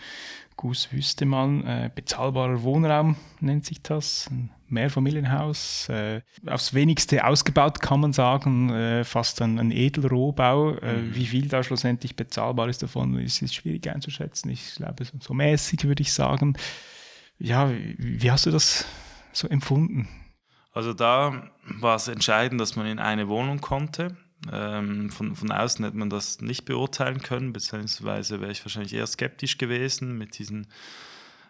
[0.57, 1.65] Gus Wüstemann.
[1.67, 8.71] Äh, bezahlbarer Wohnraum nennt sich das, ein Mehrfamilienhaus, äh, aufs wenigste ausgebaut kann man sagen,
[8.71, 10.77] äh, fast ein, ein Edelrohbau.
[10.79, 11.15] Äh, mhm.
[11.15, 14.51] Wie viel da schlussendlich bezahlbar ist davon, ist, ist schwierig einzuschätzen.
[14.51, 16.57] Ich glaube, so, so mäßig würde ich sagen.
[17.39, 18.87] Ja, wie, wie hast du das
[19.33, 20.09] so empfunden?
[20.77, 24.15] Also da war es entscheidend, dass man in eine Wohnung konnte.
[24.53, 29.07] Ähm, von, von außen hätte man das nicht beurteilen können, beziehungsweise wäre ich wahrscheinlich eher
[29.07, 30.67] skeptisch gewesen mit diesen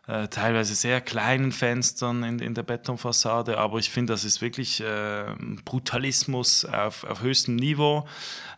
[0.07, 4.81] äh, teilweise sehr kleinen Fenstern in, in der Betonfassade, aber ich finde, das ist wirklich
[4.81, 5.25] äh,
[5.65, 8.07] Brutalismus auf, auf höchstem Niveau.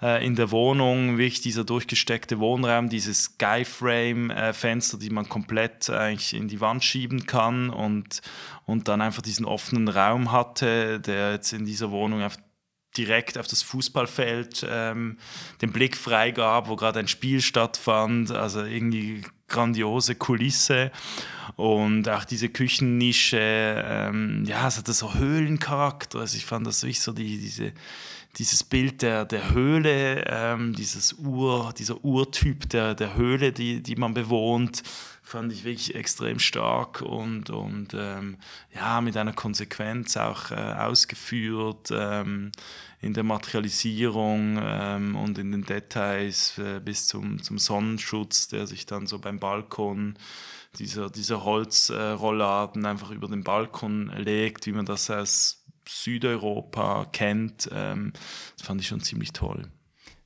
[0.02, 6.48] Äh, in der Wohnung wirklich dieser durchgesteckte Wohnraum, dieses Skyframe-Fenster, die man komplett eigentlich in
[6.48, 8.20] die Wand schieben kann und,
[8.66, 12.36] und dann einfach diesen offenen Raum hatte, der jetzt in dieser Wohnung auf
[12.96, 15.18] direkt auf das Fußballfeld ähm,
[15.62, 18.30] den Blick freigab, wo gerade ein Spiel stattfand.
[18.32, 20.92] Also irgendwie grandiose Kulisse
[21.56, 26.20] und auch diese Küchennische, ähm, ja, es hatte so Höhlencharakter.
[26.20, 27.72] Also ich fand das wirklich so die, diese,
[28.36, 33.96] dieses Bild der, der Höhle, ähm, dieses Ur, dieser Urtyp der, der Höhle, die, die
[33.96, 34.82] man bewohnt,
[35.22, 38.36] fand ich wirklich extrem stark und, und ähm,
[38.74, 42.52] ja, mit einer Konsequenz auch äh, ausgeführt ähm,
[43.00, 48.86] in der Materialisierung ähm, und in den Details äh, bis zum, zum Sonnenschutz, der sich
[48.86, 50.18] dann so beim Balkon
[50.78, 57.68] dieser, dieser Holzrollladen äh, einfach über den Balkon legt, wie man das aus Südeuropa kennt.
[57.72, 58.12] Ähm,
[58.56, 59.70] das fand ich schon ziemlich toll.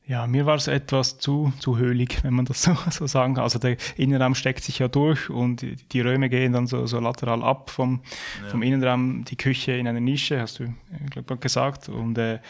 [0.07, 3.45] Ja, mir war es etwas zu, zu höhlig, wenn man das so, so sagen kann.
[3.45, 7.43] Also der Innenraum steckt sich ja durch und die Räume gehen dann so, so lateral
[7.43, 8.03] ab vom,
[8.43, 8.49] ja.
[8.49, 10.75] vom Innenraum, die Küche in einer Nische, hast du
[11.11, 11.89] glaube gesagt.
[11.89, 12.41] Und äh,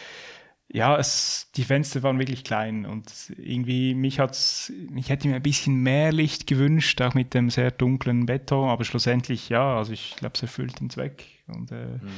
[0.67, 5.43] ja, es, die Fenster waren wirklich klein und irgendwie mich hat's, ich hätte mir ein
[5.43, 10.15] bisschen mehr Licht gewünscht, auch mit dem sehr dunklen Beton, aber schlussendlich ja, also ich
[10.15, 12.09] glaube, es erfüllt den Zweck und äh, mhm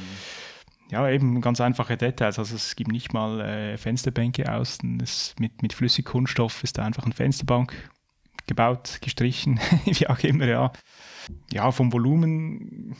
[0.90, 2.38] ja, eben ganz einfache Details.
[2.38, 5.00] Also es gibt nicht mal äh, Fensterbänke außen.
[5.00, 7.90] Es, mit, mit Flüssigkunststoff ist da einfach eine Fensterbank
[8.46, 10.72] gebaut, gestrichen, wie auch immer, ja.
[11.52, 12.96] Ja, vom Volumen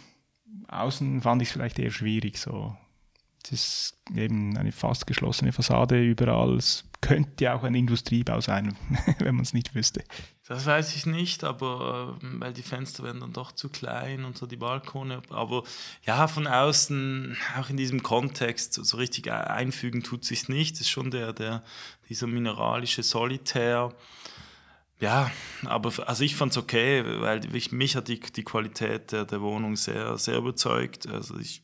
[0.69, 2.39] außen fand ich es vielleicht eher schwierig.
[2.39, 2.77] So.
[3.45, 6.57] Es ist eben eine fast geschlossene Fassade überall.
[6.57, 8.77] Es könnte ja auch ein Industriebau sein,
[9.19, 10.03] wenn man es nicht wüsste.
[10.49, 14.37] Das weiß ich nicht, aber äh, weil die Fenster werden dann doch zu klein und
[14.37, 15.23] so die Balkone.
[15.31, 15.63] Aber
[16.05, 20.75] ja, von außen, auch in diesem Kontext, so richtig einfügen tut sich nicht.
[20.75, 21.63] Das ist schon der, der,
[22.09, 23.93] dieser mineralische Solitär.
[24.99, 25.31] Ja,
[25.65, 29.41] aber also ich fand es okay, weil ich, mich hat die, die Qualität der, der
[29.43, 31.07] Wohnung sehr, sehr überzeugt.
[31.07, 31.63] Also ich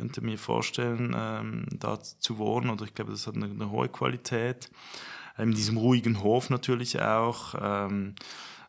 [0.00, 3.88] könnte mir vorstellen, ähm, da zu wohnen oder ich glaube, das hat eine, eine hohe
[3.88, 4.70] Qualität
[5.36, 7.54] in diesem ruhigen Hof natürlich auch.
[7.60, 8.14] Ähm,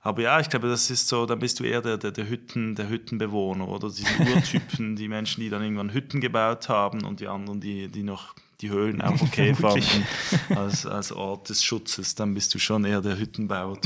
[0.01, 2.75] aber ja, ich glaube, das ist so, da bist du eher der, der, der, Hütten,
[2.75, 7.27] der Hüttenbewohner oder diese Urtypen, die Menschen, die dann irgendwann Hütten gebaut haben und die
[7.29, 10.05] anderen, die, die noch die Höhlen auch okay fanden
[10.49, 13.77] als, als Ort des Schutzes, dann bist du schon eher der Hüttenbauer.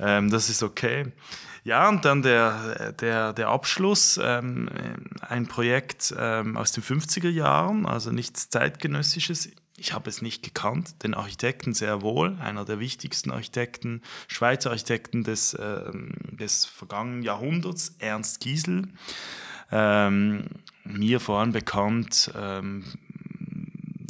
[0.00, 1.12] ähm, das ist okay.
[1.66, 4.68] Ja, und dann der, der, der Abschluss, ähm,
[5.20, 11.02] ein Projekt ähm, aus den 50er Jahren, also nichts zeitgenössisches, ich habe es nicht gekannt,
[11.02, 15.90] den Architekten sehr wohl, einer der wichtigsten Architekten, Schweizer Architekten des, äh,
[16.30, 18.84] des vergangenen Jahrhunderts, Ernst Giesel.
[19.72, 20.44] Ähm,
[20.84, 22.84] mir vor allem bekannt ähm,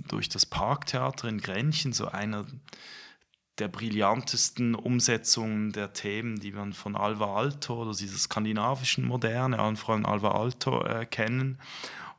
[0.09, 2.45] durch das Parktheater in Grenchen, so einer
[3.59, 9.77] der brillantesten Umsetzungen der Themen, die man von Alva Alto oder dieser skandinavischen Moderne, allen
[9.77, 11.59] voran Alva Alto, äh, kennen.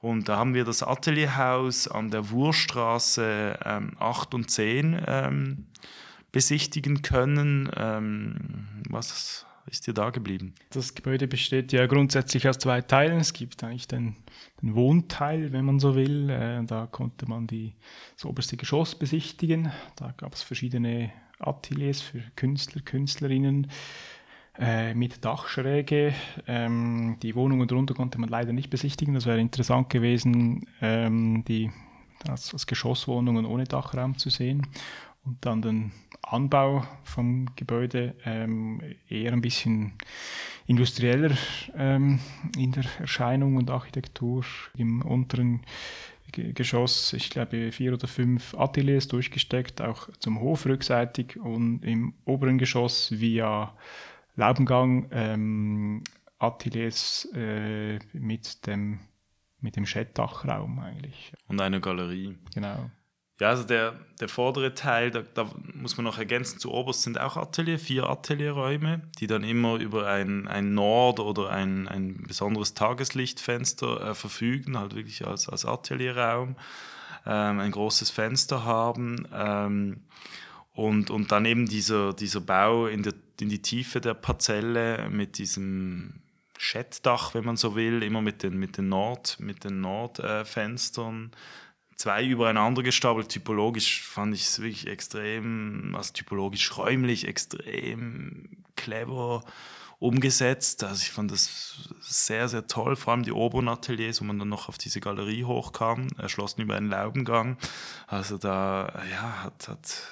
[0.02, 5.66] Und da haben wir das Atelierhaus an der Wurstraße ähm, 8 und 10 ähm,
[6.32, 7.70] besichtigen können.
[7.76, 10.54] Ähm, was ist dir da geblieben?
[10.70, 13.20] Das Gebäude besteht ja grundsätzlich aus zwei Teilen.
[13.20, 14.16] Es gibt eigentlich den,
[14.62, 16.30] den Wohnteil, wenn man so will.
[16.30, 17.74] Äh, da konnte man die,
[18.16, 19.72] das oberste Geschoss besichtigen.
[19.96, 23.68] Da gab es verschiedene Ateliers für Künstler, Künstlerinnen.
[24.60, 26.14] äh, mit Dachschräge.
[26.48, 29.14] Ähm, die Wohnungen drunter konnte man leider nicht besichtigen.
[29.14, 31.72] Das wäre interessant gewesen, ähm, die
[32.28, 34.66] als, als Geschosswohnungen ohne Dachraum zu sehen.
[35.24, 39.94] Und dann den Anbau vom Gebäude ähm, eher ein bisschen
[40.66, 41.36] industrieller
[41.76, 42.20] ähm,
[42.58, 44.44] in der Erscheinung und Architektur.
[44.76, 45.62] Im unteren
[46.32, 52.58] Geschoss, ich glaube, vier oder fünf Ateliers durchgesteckt, auch zum Hof rückseitig und im oberen
[52.58, 53.76] Geschoss via
[54.36, 56.04] Laubengang ähm,
[56.40, 59.00] Ateliers äh, mit dem
[59.60, 61.34] mit dem Schettdachraum eigentlich.
[61.48, 62.38] Und eine Galerie.
[62.54, 62.92] Genau.
[63.40, 67.20] Ja, also der, der vordere Teil, da, da, muss man noch ergänzen, zu oberst sind
[67.20, 72.74] auch Atelier, vier Atelierräume, die dann immer über ein, ein Nord- oder ein, ein besonderes
[72.74, 76.56] Tageslichtfenster äh, verfügen, halt wirklich als, als Atelierraum,
[77.28, 80.02] ähm, ein großes Fenster haben ähm,
[80.74, 85.38] und, und dann eben dieser, dieser Bau in, der, in die Tiefe der Parzelle mit
[85.38, 86.22] diesem
[86.58, 91.32] Schettdach, wenn man so will, immer mit den, mit den Nord, mit den Nordfenstern.
[91.32, 91.38] Äh,
[91.98, 93.30] zwei übereinander gestapelt.
[93.30, 99.44] Typologisch fand ich es wirklich extrem, also typologisch räumlich extrem clever
[100.00, 100.84] umgesetzt.
[100.84, 104.50] Also ich fand das sehr, sehr toll, vor allem die oberen Ateliers, wo man dann
[104.50, 107.58] noch auf diese Galerie hochkam, erschlossen über einen Laubengang.
[108.06, 110.04] Also da ja, hat, hat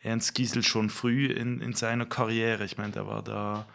[0.00, 3.66] Ernst Giesel schon früh in, in seiner Karriere, ich meine, der war da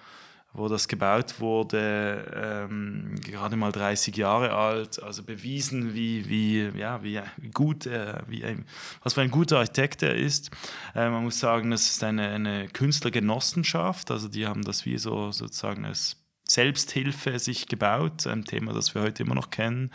[0.53, 7.03] wo das gebaut wurde, ähm, gerade mal 30 Jahre alt, also bewiesen, wie, wie, ja,
[7.03, 8.65] wie, wie gut er, wie ein,
[9.03, 10.49] was für ein guter Architekt er ist.
[10.95, 15.31] Äh, man muss sagen, das ist eine, eine Künstlergenossenschaft, also die haben das wie so
[15.31, 16.17] sozusagen als
[16.49, 19.91] Selbsthilfe sich gebaut, ein Thema, das wir heute immer noch kennen,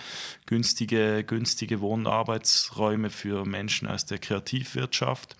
[0.46, 5.36] günstige, günstige Wohn- und Arbeitsräume für Menschen aus der Kreativwirtschaft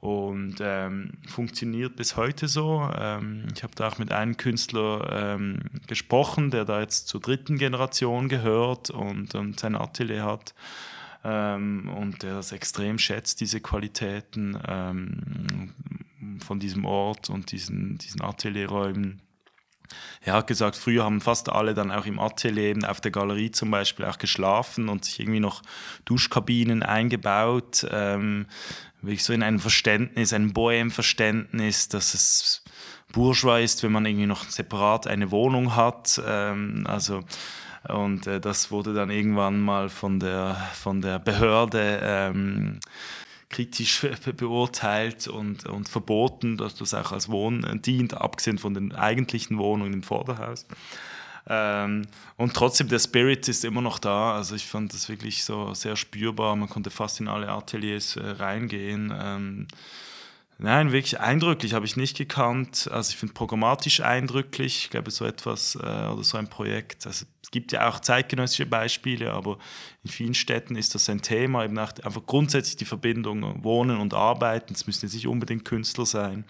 [0.00, 2.88] und ähm, funktioniert bis heute so.
[2.96, 7.58] Ähm, ich habe da auch mit einem Künstler ähm, gesprochen, der da jetzt zur dritten
[7.58, 10.54] Generation gehört und, und sein Atelier hat
[11.24, 15.72] ähm, und der das extrem schätzt, diese Qualitäten ähm,
[16.44, 19.22] von diesem Ort und diesen, diesen Atelierräumen.
[20.20, 23.70] Er hat gesagt, früher haben fast alle dann auch im Atelier, auf der Galerie zum
[23.70, 25.62] Beispiel auch geschlafen und sich irgendwie noch
[26.04, 27.86] Duschkabinen eingebaut.
[27.90, 28.46] Ähm,
[29.06, 32.64] wirklich so in einem Verständnis, einem Bohem-Verständnis, dass es
[33.12, 36.20] bourgeois ist, wenn man irgendwie noch separat eine Wohnung hat.
[36.26, 37.22] Ähm, also
[37.88, 42.80] und äh, das wurde dann irgendwann mal von der, von der Behörde ähm,
[43.48, 49.58] kritisch beurteilt und, und verboten, dass das auch als Wohnen dient, abgesehen von den eigentlichen
[49.58, 50.66] Wohnungen im Vorderhaus.
[51.48, 54.34] Ähm, und trotzdem, der Spirit ist immer noch da.
[54.34, 56.56] Also ich fand das wirklich so sehr spürbar.
[56.56, 59.12] Man konnte fast in alle Ateliers äh, reingehen.
[59.16, 59.68] Ähm,
[60.58, 62.88] Nein, wirklich eindrücklich habe ich nicht gekannt.
[62.90, 64.84] Also ich finde programmatisch eindrücklich.
[64.84, 67.06] Ich glaube, so etwas äh, oder so ein Projekt.
[67.06, 69.58] Also es gibt ja auch zeitgenössische Beispiele, aber
[70.02, 71.64] in vielen Städten ist das ein Thema.
[71.64, 74.72] Eben auch einfach grundsätzlich die Verbindung Wohnen und Arbeiten.
[74.72, 76.44] Es müssen jetzt nicht unbedingt Künstler sein,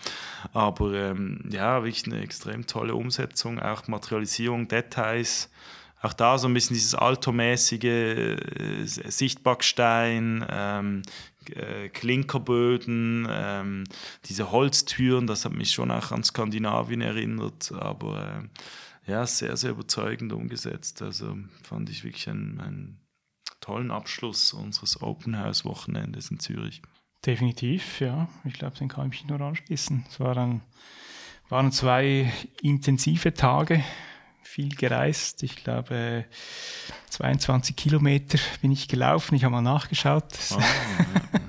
[0.53, 5.51] aber ähm, ja, wirklich eine extrem tolle Umsetzung, auch Materialisierung, Details
[6.03, 11.36] auch da so ein bisschen dieses altomäßige äh, Sichtbackstein, ähm, äh,
[11.89, 13.85] Klinkerböden, ähm,
[14.27, 18.49] diese Holztüren, das hat mich schon auch an Skandinavien erinnert, aber
[19.07, 21.03] äh, ja, sehr, sehr überzeugend umgesetzt.
[21.03, 23.01] Also fand ich wirklich einen, einen
[23.61, 26.83] tollen Abschluss unseres Open House Wochenendes in Zürich.
[27.25, 28.29] Definitiv, ja.
[28.45, 30.05] Ich glaube, den kann ich nur anschließen.
[30.09, 30.63] Es waren,
[31.49, 32.33] waren zwei
[32.63, 33.83] intensive Tage
[34.47, 35.43] viel gereist.
[35.43, 36.25] Ich glaube,
[37.11, 39.35] 22 Kilometer bin ich gelaufen.
[39.35, 40.33] Ich habe mal nachgeschaut.
[40.53, 40.59] Oh,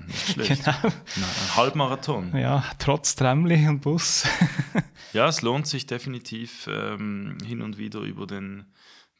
[0.07, 0.63] nicht schlecht.
[0.63, 0.77] genau.
[0.83, 2.35] ein Halbmarathon.
[2.37, 4.25] Ja, trotz Tramli und Bus.
[5.13, 8.65] ja, es lohnt sich definitiv ähm, hin und wieder über den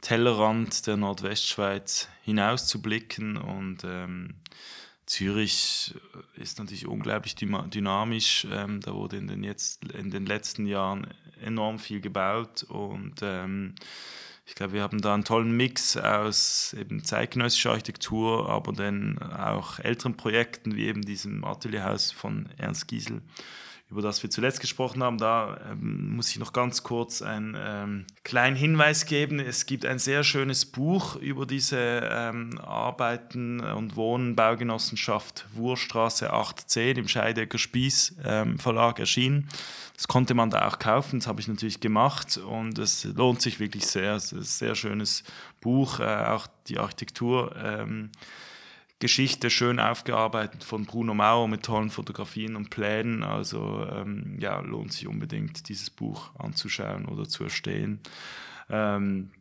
[0.02, 4.36] Tellerrand der Nordwestschweiz hinaus zu blicken und ähm,
[5.08, 5.96] Zürich
[6.36, 8.46] ist natürlich unglaublich dynamisch.
[8.52, 11.08] Ähm, da wurde in den, jetzt, in den letzten Jahren
[11.42, 13.76] enorm viel gebaut und ähm,
[14.46, 19.80] ich glaube, wir haben da einen tollen Mix aus eben zeitgenössischer Architektur, aber dann auch
[19.80, 23.22] älteren Projekten wie eben diesem Atelierhaus von Ernst Giesel
[23.90, 25.18] über das wir zuletzt gesprochen haben.
[25.18, 29.40] Da ähm, muss ich noch ganz kurz einen ähm, kleinen Hinweis geben.
[29.40, 36.98] Es gibt ein sehr schönes Buch über diese ähm, Arbeiten und Wohnen Baugenossenschaft Wurstraße 810
[36.98, 39.48] im Scheidecker Spieß ähm, Verlag erschienen.
[39.96, 43.60] Das konnte man da auch kaufen, das habe ich natürlich gemacht und es lohnt sich
[43.60, 44.14] wirklich sehr.
[44.14, 45.24] Es ist ein sehr schönes
[45.62, 48.12] Buch, äh, auch die Architektur ähm,
[49.00, 53.24] Geschichte schön aufgearbeitet von Bruno Mauer mit tollen Fotografien und Plänen.
[53.24, 58.00] Also ähm, ja, lohnt sich unbedingt, dieses Buch anzuschauen oder zu erstehen.
[58.70, 59.32] Ähm,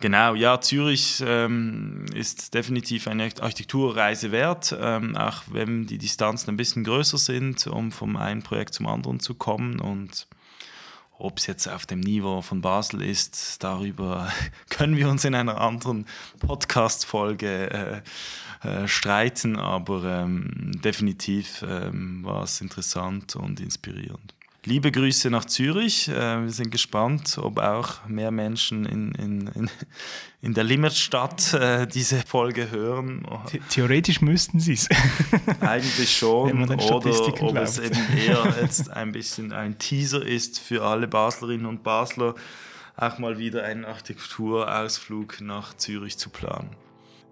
[0.00, 6.56] Genau, ja, Zürich ähm, ist definitiv eine Architekturreise wert, ähm, auch wenn die Distanzen ein
[6.56, 9.78] bisschen größer sind, um vom einen Projekt zum anderen zu kommen.
[9.78, 10.26] Und
[11.20, 14.32] ob es jetzt auf dem Niveau von Basel ist, darüber
[14.70, 16.06] können wir uns in einer anderen
[16.38, 18.02] Podcast-Folge
[18.62, 24.34] äh, äh, streiten, aber ähm, definitiv ähm, war es interessant und inspirierend.
[24.66, 26.08] Liebe Grüße nach Zürich.
[26.08, 29.70] Äh, wir sind gespannt, ob auch mehr Menschen in, in, in,
[30.42, 33.26] in der Limmerstadt äh, diese Folge hören.
[33.70, 34.86] Theoretisch müssten sie es.
[35.60, 36.62] Eigentlich schon.
[36.62, 37.06] Oder ob
[37.56, 42.34] es eben eher jetzt ein bisschen ein Teaser ist für alle Baslerinnen und Basler,
[42.96, 46.76] auch mal wieder einen Architekturausflug nach Zürich zu planen.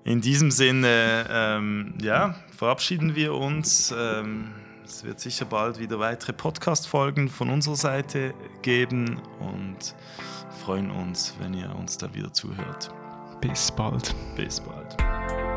[0.04, 3.94] In diesem Sinne, ähm, ja, verabschieden wir uns.
[3.94, 4.54] Ähm,
[4.88, 8.32] es wird sicher bald wieder weitere Podcast-Folgen von unserer Seite
[8.62, 9.94] geben und
[10.64, 12.90] freuen uns, wenn ihr uns da wieder zuhört.
[13.40, 14.14] Bis bald.
[14.34, 15.47] Bis bald.